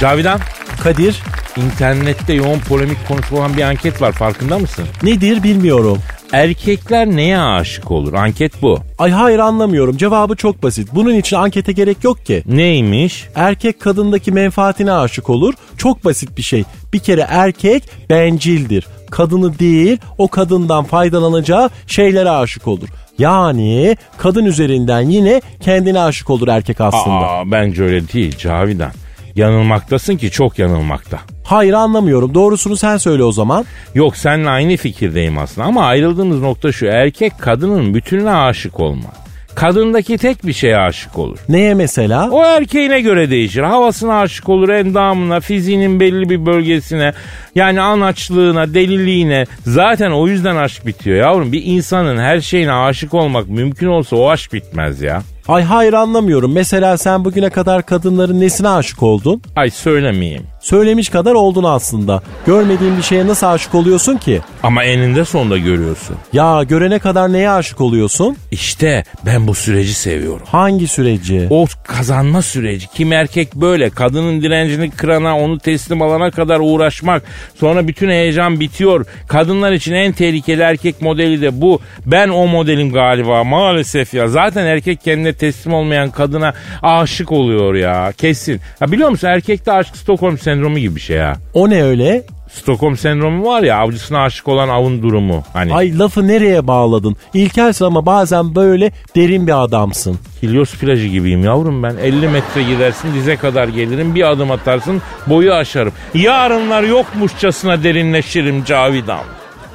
Cavidan, 0.00 0.40
Kadir 0.82 1.22
internette 1.56 2.32
yoğun 2.32 2.58
polemik 2.60 3.08
konusu 3.08 3.36
olan 3.36 3.56
bir 3.56 3.62
anket 3.62 4.02
var 4.02 4.12
farkında 4.12 4.58
mısın? 4.58 4.86
nedir 5.02 5.42
bilmiyorum. 5.42 5.98
Erkekler 6.32 7.06
neye 7.06 7.38
aşık 7.38 7.90
olur? 7.90 8.12
Anket 8.14 8.62
bu. 8.62 8.78
Ay 8.98 9.10
hayır 9.10 9.38
anlamıyorum. 9.38 9.96
Cevabı 9.96 10.36
çok 10.36 10.62
basit. 10.62 10.88
Bunun 10.94 11.14
için 11.14 11.36
ankete 11.36 11.72
gerek 11.72 12.04
yok 12.04 12.26
ki. 12.26 12.42
Neymiş? 12.46 13.28
Erkek 13.34 13.80
kadındaki 13.80 14.32
menfaatine 14.32 14.92
aşık 14.92 15.30
olur. 15.30 15.54
Çok 15.76 16.04
basit 16.04 16.36
bir 16.36 16.42
şey. 16.42 16.64
Bir 16.92 16.98
kere 16.98 17.26
erkek 17.28 17.82
bencildir. 18.10 18.86
Kadını 19.10 19.58
değil 19.58 19.98
o 20.18 20.28
kadından 20.28 20.84
faydalanacağı 20.84 21.70
şeylere 21.86 22.30
aşık 22.30 22.68
olur. 22.68 22.88
Yani 23.18 23.96
kadın 24.18 24.44
üzerinden 24.44 25.00
yine 25.00 25.40
kendine 25.60 26.00
aşık 26.00 26.30
olur 26.30 26.48
erkek 26.48 26.80
aslında. 26.80 27.16
Aa, 27.28 27.50
bence 27.50 27.82
öyle 27.82 28.08
değil 28.08 28.38
Cavidan. 28.38 28.90
Yanılmaktasın 29.36 30.16
ki 30.16 30.30
çok 30.30 30.58
yanılmakta. 30.58 31.18
Hayır 31.44 31.72
anlamıyorum. 31.72 32.34
Doğrusunu 32.34 32.76
sen 32.76 32.96
söyle 32.96 33.22
o 33.22 33.32
zaman. 33.32 33.64
Yok 33.94 34.16
seninle 34.16 34.50
aynı 34.50 34.76
fikirdeyim 34.76 35.38
aslında 35.38 35.66
ama 35.66 35.86
ayrıldığımız 35.86 36.40
nokta 36.40 36.72
şu. 36.72 36.86
Erkek 36.86 37.32
kadının 37.38 37.94
bütününe 37.94 38.30
aşık 38.34 38.80
olmaz. 38.80 39.22
Kadındaki 39.54 40.18
tek 40.18 40.46
bir 40.46 40.52
şeye 40.52 40.76
aşık 40.76 41.18
olur. 41.18 41.38
Neye 41.48 41.74
mesela? 41.74 42.30
O 42.30 42.44
erkeğine 42.44 43.00
göre 43.00 43.30
değişir. 43.30 43.62
Havasına 43.62 44.20
aşık 44.20 44.48
olur, 44.48 44.68
endamına, 44.68 45.40
fiziğinin 45.40 46.00
belli 46.00 46.30
bir 46.30 46.46
bölgesine, 46.46 47.12
yani 47.54 47.80
anaçlığına, 47.80 48.74
deliliğine. 48.74 49.44
Zaten 49.66 50.10
o 50.10 50.28
yüzden 50.28 50.56
aşk 50.56 50.86
bitiyor 50.86 51.16
yavrum. 51.16 51.52
Bir 51.52 51.62
insanın 51.64 52.16
her 52.18 52.40
şeyine 52.40 52.72
aşık 52.72 53.14
olmak 53.14 53.48
mümkün 53.48 53.86
olsa 53.86 54.16
o 54.16 54.30
aşk 54.30 54.52
bitmez 54.52 55.02
ya. 55.02 55.22
Ay 55.48 55.62
hayır 55.62 55.92
anlamıyorum. 55.92 56.52
Mesela 56.52 56.98
sen 56.98 57.24
bugüne 57.24 57.50
kadar 57.50 57.86
kadınların 57.86 58.40
nesine 58.40 58.68
aşık 58.68 59.02
oldun? 59.02 59.42
Ay 59.56 59.70
söylemeyeyim. 59.70 60.51
Söylemiş 60.62 61.08
kadar 61.08 61.34
oldun 61.34 61.64
aslında. 61.64 62.22
Görmediğin 62.46 62.96
bir 62.96 63.02
şeye 63.02 63.26
nasıl 63.26 63.46
aşık 63.46 63.74
oluyorsun 63.74 64.16
ki? 64.16 64.40
Ama 64.62 64.84
eninde 64.84 65.24
sonunda 65.24 65.58
görüyorsun. 65.58 66.16
Ya 66.32 66.62
görene 66.62 66.98
kadar 66.98 67.32
neye 67.32 67.50
aşık 67.50 67.80
oluyorsun? 67.80 68.36
İşte 68.50 69.04
ben 69.26 69.46
bu 69.46 69.54
süreci 69.54 69.94
seviyorum. 69.94 70.46
Hangi 70.50 70.88
süreci? 70.88 71.46
O 71.50 71.66
kazanma 71.84 72.42
süreci. 72.42 72.86
Kim 72.88 73.12
erkek 73.12 73.54
böyle. 73.54 73.90
Kadının 73.90 74.42
direncini 74.42 74.90
kırana, 74.90 75.38
onu 75.38 75.58
teslim 75.58 76.02
alana 76.02 76.30
kadar 76.30 76.60
uğraşmak. 76.60 77.22
Sonra 77.54 77.88
bütün 77.88 78.08
heyecan 78.08 78.60
bitiyor. 78.60 79.06
Kadınlar 79.28 79.72
için 79.72 79.92
en 79.92 80.12
tehlikeli 80.12 80.62
erkek 80.62 81.02
modeli 81.02 81.42
de 81.42 81.60
bu. 81.60 81.80
Ben 82.06 82.28
o 82.28 82.46
modelim 82.46 82.92
galiba 82.92 83.44
maalesef 83.44 84.14
ya. 84.14 84.28
Zaten 84.28 84.66
erkek 84.66 85.00
kendine 85.04 85.32
teslim 85.32 85.74
olmayan 85.74 86.10
kadına 86.10 86.54
aşık 86.82 87.32
oluyor 87.32 87.74
ya. 87.74 88.12
Kesin. 88.16 88.60
Ya 88.80 88.92
biliyor 88.92 89.08
musun 89.08 89.28
erkekte 89.28 89.72
aşk 89.72 89.96
Stockholm 89.96 90.38
sendromu 90.38 90.51
gibi 90.60 90.96
bir 90.96 91.00
şey 91.00 91.18
ha. 91.18 91.32
O 91.54 91.70
ne 91.70 91.82
öyle? 91.82 92.22
Stockholm 92.52 92.96
sendromu 92.96 93.46
var 93.46 93.62
ya 93.62 93.78
avcısına 93.78 94.22
aşık 94.22 94.48
olan 94.48 94.68
avın 94.68 95.02
durumu. 95.02 95.42
Hani 95.52 95.74
Ay 95.74 95.98
lafı 95.98 96.28
nereye 96.28 96.66
bağladın? 96.66 97.16
İlkelsin 97.34 97.84
ama 97.84 98.06
bazen 98.06 98.54
böyle 98.54 98.92
derin 99.16 99.46
bir 99.46 99.62
adamsın. 99.62 100.18
Helios 100.40 100.74
plajı 100.74 101.06
gibiyim 101.08 101.44
yavrum 101.44 101.82
ben. 101.82 101.96
50 101.96 102.28
metre 102.28 102.62
gidersin 102.62 103.14
dize 103.14 103.36
kadar 103.36 103.68
gelirim. 103.68 104.14
Bir 104.14 104.30
adım 104.30 104.50
atarsın 104.50 105.02
boyu 105.26 105.54
aşarım. 105.54 105.92
Yarınlar 106.14 106.82
yokmuşçasına 106.82 107.82
derinleşirim 107.84 108.64
Cavidan. 108.64 109.24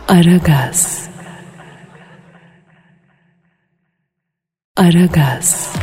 Aragaz. 0.08 1.08
Aragaz. 4.78 5.74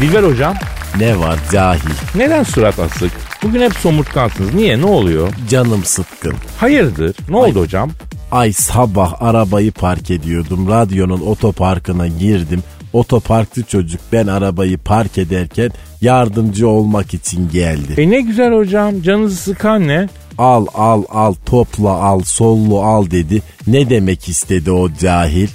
Dilber 0.00 0.22
hocam 0.22 0.54
Ne 0.98 1.18
var 1.18 1.38
cahil? 1.52 1.90
neden 2.14 2.42
surat 2.42 2.78
asık? 2.78 3.12
Bugün 3.46 3.60
hep 3.62 3.72
somurtkansınız. 3.74 4.54
Niye? 4.54 4.80
Ne 4.80 4.86
oluyor? 4.86 5.28
Canım 5.50 5.84
sıkkın. 5.84 6.34
Hayırdır? 6.60 7.16
Ne 7.28 7.36
oldu 7.36 7.60
hocam? 7.60 7.90
Ay 8.32 8.52
sabah 8.52 9.22
arabayı 9.22 9.72
park 9.72 10.10
ediyordum. 10.10 10.68
Radyonun 10.70 11.20
otoparkına 11.20 12.06
girdim. 12.06 12.62
Otoparkçı 12.92 13.62
çocuk 13.62 14.00
ben 14.12 14.26
arabayı 14.26 14.78
park 14.78 15.18
ederken 15.18 15.70
yardımcı 16.00 16.68
olmak 16.68 17.14
için 17.14 17.50
geldi. 17.52 18.00
E 18.00 18.10
ne 18.10 18.20
güzel 18.20 18.54
hocam. 18.54 19.02
Canınızı 19.02 19.36
sıkan 19.36 19.88
ne? 19.88 20.08
Al 20.38 20.66
al 20.74 21.02
al 21.08 21.34
topla 21.46 21.90
al 21.90 22.20
sollu 22.20 22.82
al 22.82 23.10
dedi. 23.10 23.42
Ne 23.66 23.90
demek 23.90 24.28
istedi 24.28 24.70
o 24.70 24.88
cahil? 25.00 25.48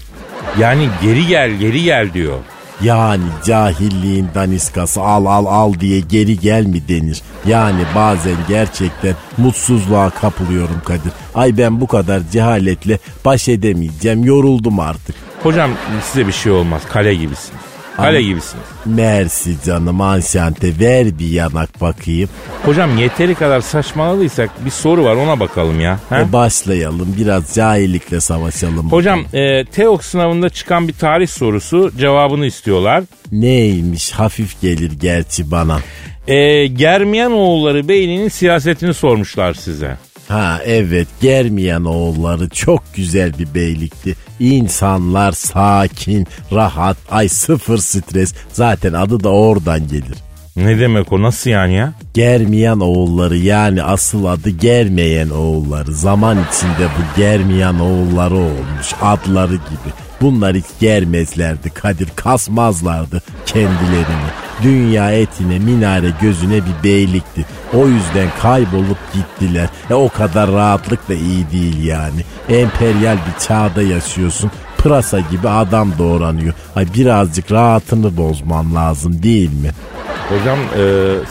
Yani 0.59 0.89
geri 1.01 1.27
gel 1.27 1.51
geri 1.51 1.83
gel 1.83 2.13
diyor. 2.13 2.39
Yani 2.83 3.23
cahilliğin 3.45 4.27
daniskası 4.35 5.01
al 5.01 5.25
al 5.25 5.45
al 5.45 5.73
diye 5.79 5.99
geri 5.99 6.39
gel 6.39 6.65
mi 6.65 6.87
denir? 6.87 7.21
Yani 7.45 7.81
bazen 7.95 8.35
gerçekten 8.47 9.15
mutsuzluğa 9.37 10.09
kapılıyorum 10.09 10.81
Kadir. 10.85 11.11
Ay 11.35 11.57
ben 11.57 11.81
bu 11.81 11.87
kadar 11.87 12.21
cehaletle 12.31 12.99
baş 13.25 13.49
edemeyeceğim 13.49 14.23
yoruldum 14.23 14.79
artık. 14.79 15.15
Hocam 15.43 15.71
size 16.03 16.27
bir 16.27 16.31
şey 16.31 16.51
olmaz. 16.51 16.81
Kale 16.89 17.15
gibisiniz. 17.15 17.70
Kale 18.01 18.21
gibisiniz. 18.21 18.65
Mersi 18.85 19.55
canım 19.65 20.01
anşante 20.01 20.79
ver 20.79 21.19
bir 21.19 21.27
yanak 21.29 21.81
bakayım. 21.81 22.29
Hocam 22.65 22.97
yeteri 22.97 23.35
kadar 23.35 23.61
saçmaladıysak 23.61 24.65
bir 24.65 24.71
soru 24.71 25.03
var 25.03 25.15
ona 25.15 25.39
bakalım 25.39 25.79
ya. 25.81 25.99
Ha? 26.09 26.19
E 26.21 26.33
başlayalım 26.33 27.15
biraz 27.19 27.53
cahillikle 27.55 28.19
savaşalım. 28.21 28.91
Hocam 28.91 29.25
e, 29.33 29.65
TEOK 29.65 30.03
sınavında 30.03 30.49
çıkan 30.49 30.87
bir 30.87 30.93
tarih 30.93 31.27
sorusu 31.27 31.91
cevabını 31.97 32.45
istiyorlar. 32.45 33.03
Neymiş 33.31 34.11
hafif 34.11 34.61
gelir 34.61 34.91
gerçi 35.01 35.51
bana. 35.51 35.79
E, 36.27 36.67
Germiyanoğulları 36.67 37.87
beyninin 37.87 38.29
siyasetini 38.29 38.93
sormuşlar 38.93 39.53
size. 39.53 39.97
Ha 40.31 40.61
evet 40.65 41.07
Germiyan 41.21 41.85
oğulları 41.85 42.49
çok 42.49 42.83
güzel 42.95 43.39
bir 43.39 43.53
beylikti. 43.55 44.15
İnsanlar 44.39 45.31
sakin, 45.31 46.27
rahat, 46.51 46.97
ay 47.11 47.29
sıfır 47.29 47.77
stres. 47.77 48.33
Zaten 48.53 48.93
adı 48.93 49.23
da 49.23 49.29
oradan 49.29 49.87
gelir. 49.87 50.17
Ne 50.55 50.79
demek 50.79 51.13
o 51.13 51.21
nasıl 51.21 51.49
yani 51.49 51.75
ya? 51.75 51.93
Germiyan 52.13 52.79
oğulları 52.79 53.37
yani 53.37 53.83
asıl 53.83 54.25
adı 54.25 54.49
Germeyen 54.49 55.29
oğulları. 55.29 55.93
Zaman 55.93 56.37
içinde 56.51 56.87
bu 56.87 57.17
Germiyan 57.17 57.79
oğulları 57.79 58.35
olmuş 58.35 58.93
adları 59.01 59.55
gibi. 59.55 59.93
Bunlar 60.21 60.55
hiç 60.55 60.65
germezlerdi 60.79 61.69
Kadir 61.69 62.09
kasmazlardı 62.15 63.21
kendilerini. 63.45 64.40
Dünya 64.63 65.11
etine 65.11 65.59
minare 65.59 66.13
gözüne 66.21 66.55
bir 66.55 66.83
beylikti. 66.83 67.45
O 67.73 67.87
yüzden 67.87 68.27
kaybolup 68.41 68.97
gittiler. 69.13 69.69
E 69.89 69.93
o 69.93 70.09
kadar 70.09 70.51
rahatlık 70.51 71.09
da 71.09 71.13
iyi 71.13 71.51
değil 71.51 71.83
yani. 71.83 72.23
Emperyal 72.49 73.17
bir 73.17 73.47
çağda 73.47 73.81
yaşıyorsun. 73.81 74.51
Pırasa 74.83 75.19
gibi 75.19 75.49
adam 75.49 75.91
doğranıyor. 75.99 76.53
Ay 76.75 76.85
birazcık 76.93 77.51
rahatını 77.51 78.17
bozman 78.17 78.75
lazım 78.75 79.23
değil 79.23 79.49
mi? 79.53 79.69
Hocam 80.29 80.59
e, 80.59 80.83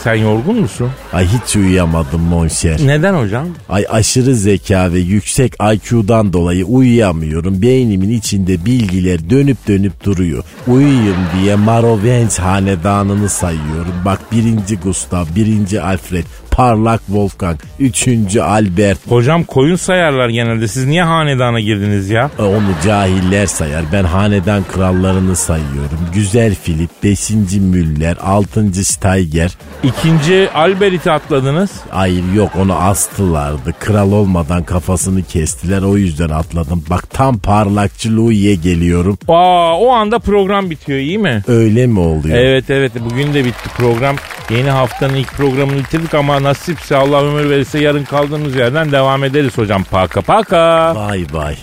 sen 0.03 0.15
yorgun 0.15 0.55
musun? 0.55 0.89
Ay 1.13 1.27
hiç 1.27 1.55
uyuyamadım 1.55 2.21
monşer. 2.21 2.79
Neden 2.85 3.13
hocam? 3.13 3.47
Ay 3.69 3.85
aşırı 3.89 4.35
zeka 4.35 4.93
ve 4.93 4.99
yüksek 4.99 5.53
IQ'dan 5.53 6.33
dolayı 6.33 6.65
uyuyamıyorum. 6.65 7.61
Beynimin 7.61 8.09
içinde 8.09 8.65
bilgiler 8.65 9.29
dönüp 9.29 9.67
dönüp 9.67 10.03
duruyor. 10.05 10.43
Uyuyayım 10.67 11.17
diye 11.39 11.55
Marovens 11.55 12.39
hanedanını 12.39 13.29
sayıyorum. 13.29 13.93
Bak 14.05 14.19
birinci 14.31 14.77
Gustav, 14.79 15.25
birinci 15.35 15.81
Alfred, 15.81 16.25
parlak 16.51 16.99
Wolfgang, 17.05 17.59
üçüncü 17.79 18.41
Albert. 18.41 18.97
Hocam 19.09 19.43
koyun 19.43 19.75
sayarlar 19.75 20.29
genelde. 20.29 20.67
Siz 20.67 20.85
niye 20.85 21.03
hanedana 21.03 21.59
girdiniz 21.59 22.09
ya? 22.09 22.31
E, 22.39 22.41
Onu 22.43 22.63
cahiller 22.85 23.45
sayar. 23.45 23.83
Ben 23.93 24.03
hanedan 24.03 24.63
krallarını 24.63 25.35
sayıyorum. 25.35 25.99
Güzel 26.13 26.55
Filip, 26.55 26.89
beşinci 27.03 27.59
Müller, 27.59 28.17
altıncı 28.23 28.85
Steiger. 28.85 29.51
İkinci 29.83 30.49
Albert'i 30.55 31.11
atladınız. 31.11 31.71
Hayır 31.89 32.23
yok 32.35 32.51
onu 32.61 32.75
astılardı. 32.75 33.73
Kral 33.79 34.11
olmadan 34.11 34.63
kafasını 34.63 35.23
kestiler 35.23 35.81
o 35.81 35.97
yüzden 35.97 36.29
atladım. 36.29 36.83
Bak 36.89 37.09
tam 37.09 37.37
parlakçı 37.37 38.17
Louis'e 38.17 38.55
geliyorum. 38.55 39.17
Aa, 39.27 39.79
o 39.79 39.89
anda 39.89 40.19
program 40.19 40.69
bitiyor 40.69 40.99
iyi 40.99 41.17
mi? 41.17 41.43
Öyle 41.47 41.87
mi 41.87 41.99
oluyor? 41.99 42.37
Evet 42.37 42.69
evet 42.69 42.91
bugün 43.09 43.33
de 43.33 43.45
bitti 43.45 43.69
program. 43.77 44.15
Yeni 44.49 44.69
haftanın 44.69 45.15
ilk 45.15 45.31
programını 45.33 45.77
bitirdik 45.79 46.13
ama 46.13 46.40
nasipse 46.43 46.95
Allah 46.95 47.23
ömür 47.23 47.49
verirse 47.49 47.79
yarın 47.79 48.03
kaldığımız 48.03 48.55
yerden 48.55 48.91
devam 48.91 49.23
ederiz 49.23 49.57
hocam. 49.57 49.83
Paka 49.91 50.21
paka. 50.21 50.95
Vay 50.95 51.25
vay. 51.33 51.55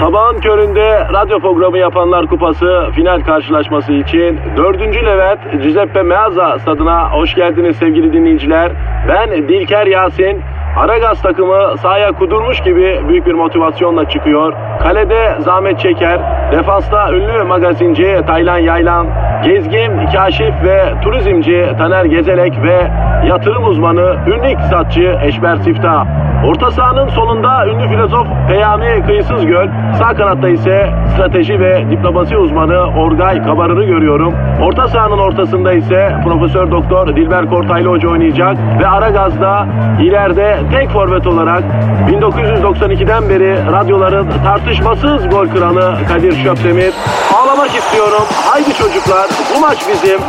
Sabahın 0.00 0.40
köründe 0.40 1.08
radyo 1.12 1.40
programı 1.40 1.78
yapanlar 1.78 2.26
kupası 2.26 2.86
final 2.94 3.20
karşılaşması 3.20 3.92
için 3.92 4.38
4. 4.56 4.80
Levent 4.80 5.62
Giuseppe 5.62 6.02
Meazza 6.02 6.58
stadına 6.58 7.12
hoş 7.12 7.34
geldiniz 7.34 7.76
sevgili 7.76 8.12
dinleyiciler. 8.12 8.72
Ben 9.08 9.48
Dilker 9.48 9.86
Yasin. 9.86 10.42
Aragaz 10.76 11.22
takımı 11.22 11.78
sahaya 11.78 12.12
kudurmuş 12.12 12.60
gibi 12.60 13.00
büyük 13.08 13.26
bir 13.26 13.34
motivasyonla 13.34 14.08
çıkıyor. 14.08 14.52
Kalede 14.82 15.36
zahmet 15.38 15.78
çeker. 15.80 16.20
Defansta 16.52 17.12
ünlü 17.12 17.44
magazinci 17.44 18.20
Taylan 18.26 18.58
Yaylan. 18.58 19.06
Gezgin, 19.44 20.06
kaşif 20.12 20.54
ve 20.64 20.94
turizmci 21.02 21.72
Taner 21.78 22.04
Gezelek 22.04 22.62
ve 22.62 22.90
yatırım 23.28 23.64
uzmanı 23.64 24.16
ünlü 24.26 24.50
iktisatçı 24.50 25.18
Eşber 25.22 25.56
Siftah. 25.56 26.29
Orta 26.44 26.70
sahanın 26.70 27.08
solunda 27.08 27.66
ünlü 27.66 27.88
filozof 27.88 28.26
Peyami 28.48 29.02
Kıyısız 29.06 29.46
Göl. 29.46 29.68
Sağ 29.98 30.14
kanatta 30.14 30.48
ise 30.48 30.90
strateji 31.14 31.60
ve 31.60 31.90
diplomasi 31.90 32.36
uzmanı 32.36 33.00
Orgay 33.00 33.42
Kabarır'ı 33.42 33.84
görüyorum. 33.84 34.34
Orta 34.62 34.88
sahanın 34.88 35.18
ortasında 35.18 35.72
ise 35.72 36.16
Profesör 36.24 36.70
Doktor 36.70 37.16
Dilber 37.16 37.50
Kortaylı 37.50 37.88
Hoca 37.88 38.08
oynayacak 38.08 38.56
ve 38.80 38.86
Aragaz'da 38.86 39.66
ileride 40.02 40.58
tek 40.70 40.90
forvet 40.90 41.26
olarak 41.26 41.62
1992'den 42.08 43.28
beri 43.28 43.72
radyoların 43.72 44.30
tartışmasız 44.44 45.28
gol 45.30 45.48
kralı 45.48 45.98
Kadir 46.08 46.32
Şöpdemir. 46.42 46.94
Ağlamak 47.36 47.70
istiyorum. 47.76 48.22
Haydi 48.46 48.74
çocuklar 48.74 49.28
bu 49.56 49.60
maç 49.60 49.78
bizim. 49.88 50.20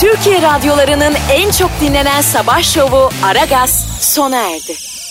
Türkiye 0.00 0.42
radyolarının 0.42 1.12
en 1.32 1.50
çok 1.50 1.70
dinlenen 1.80 2.20
sabah 2.20 2.62
şovu 2.62 3.08
Aragaz 3.26 3.98
sona 4.00 4.36
erdi. 4.36 5.01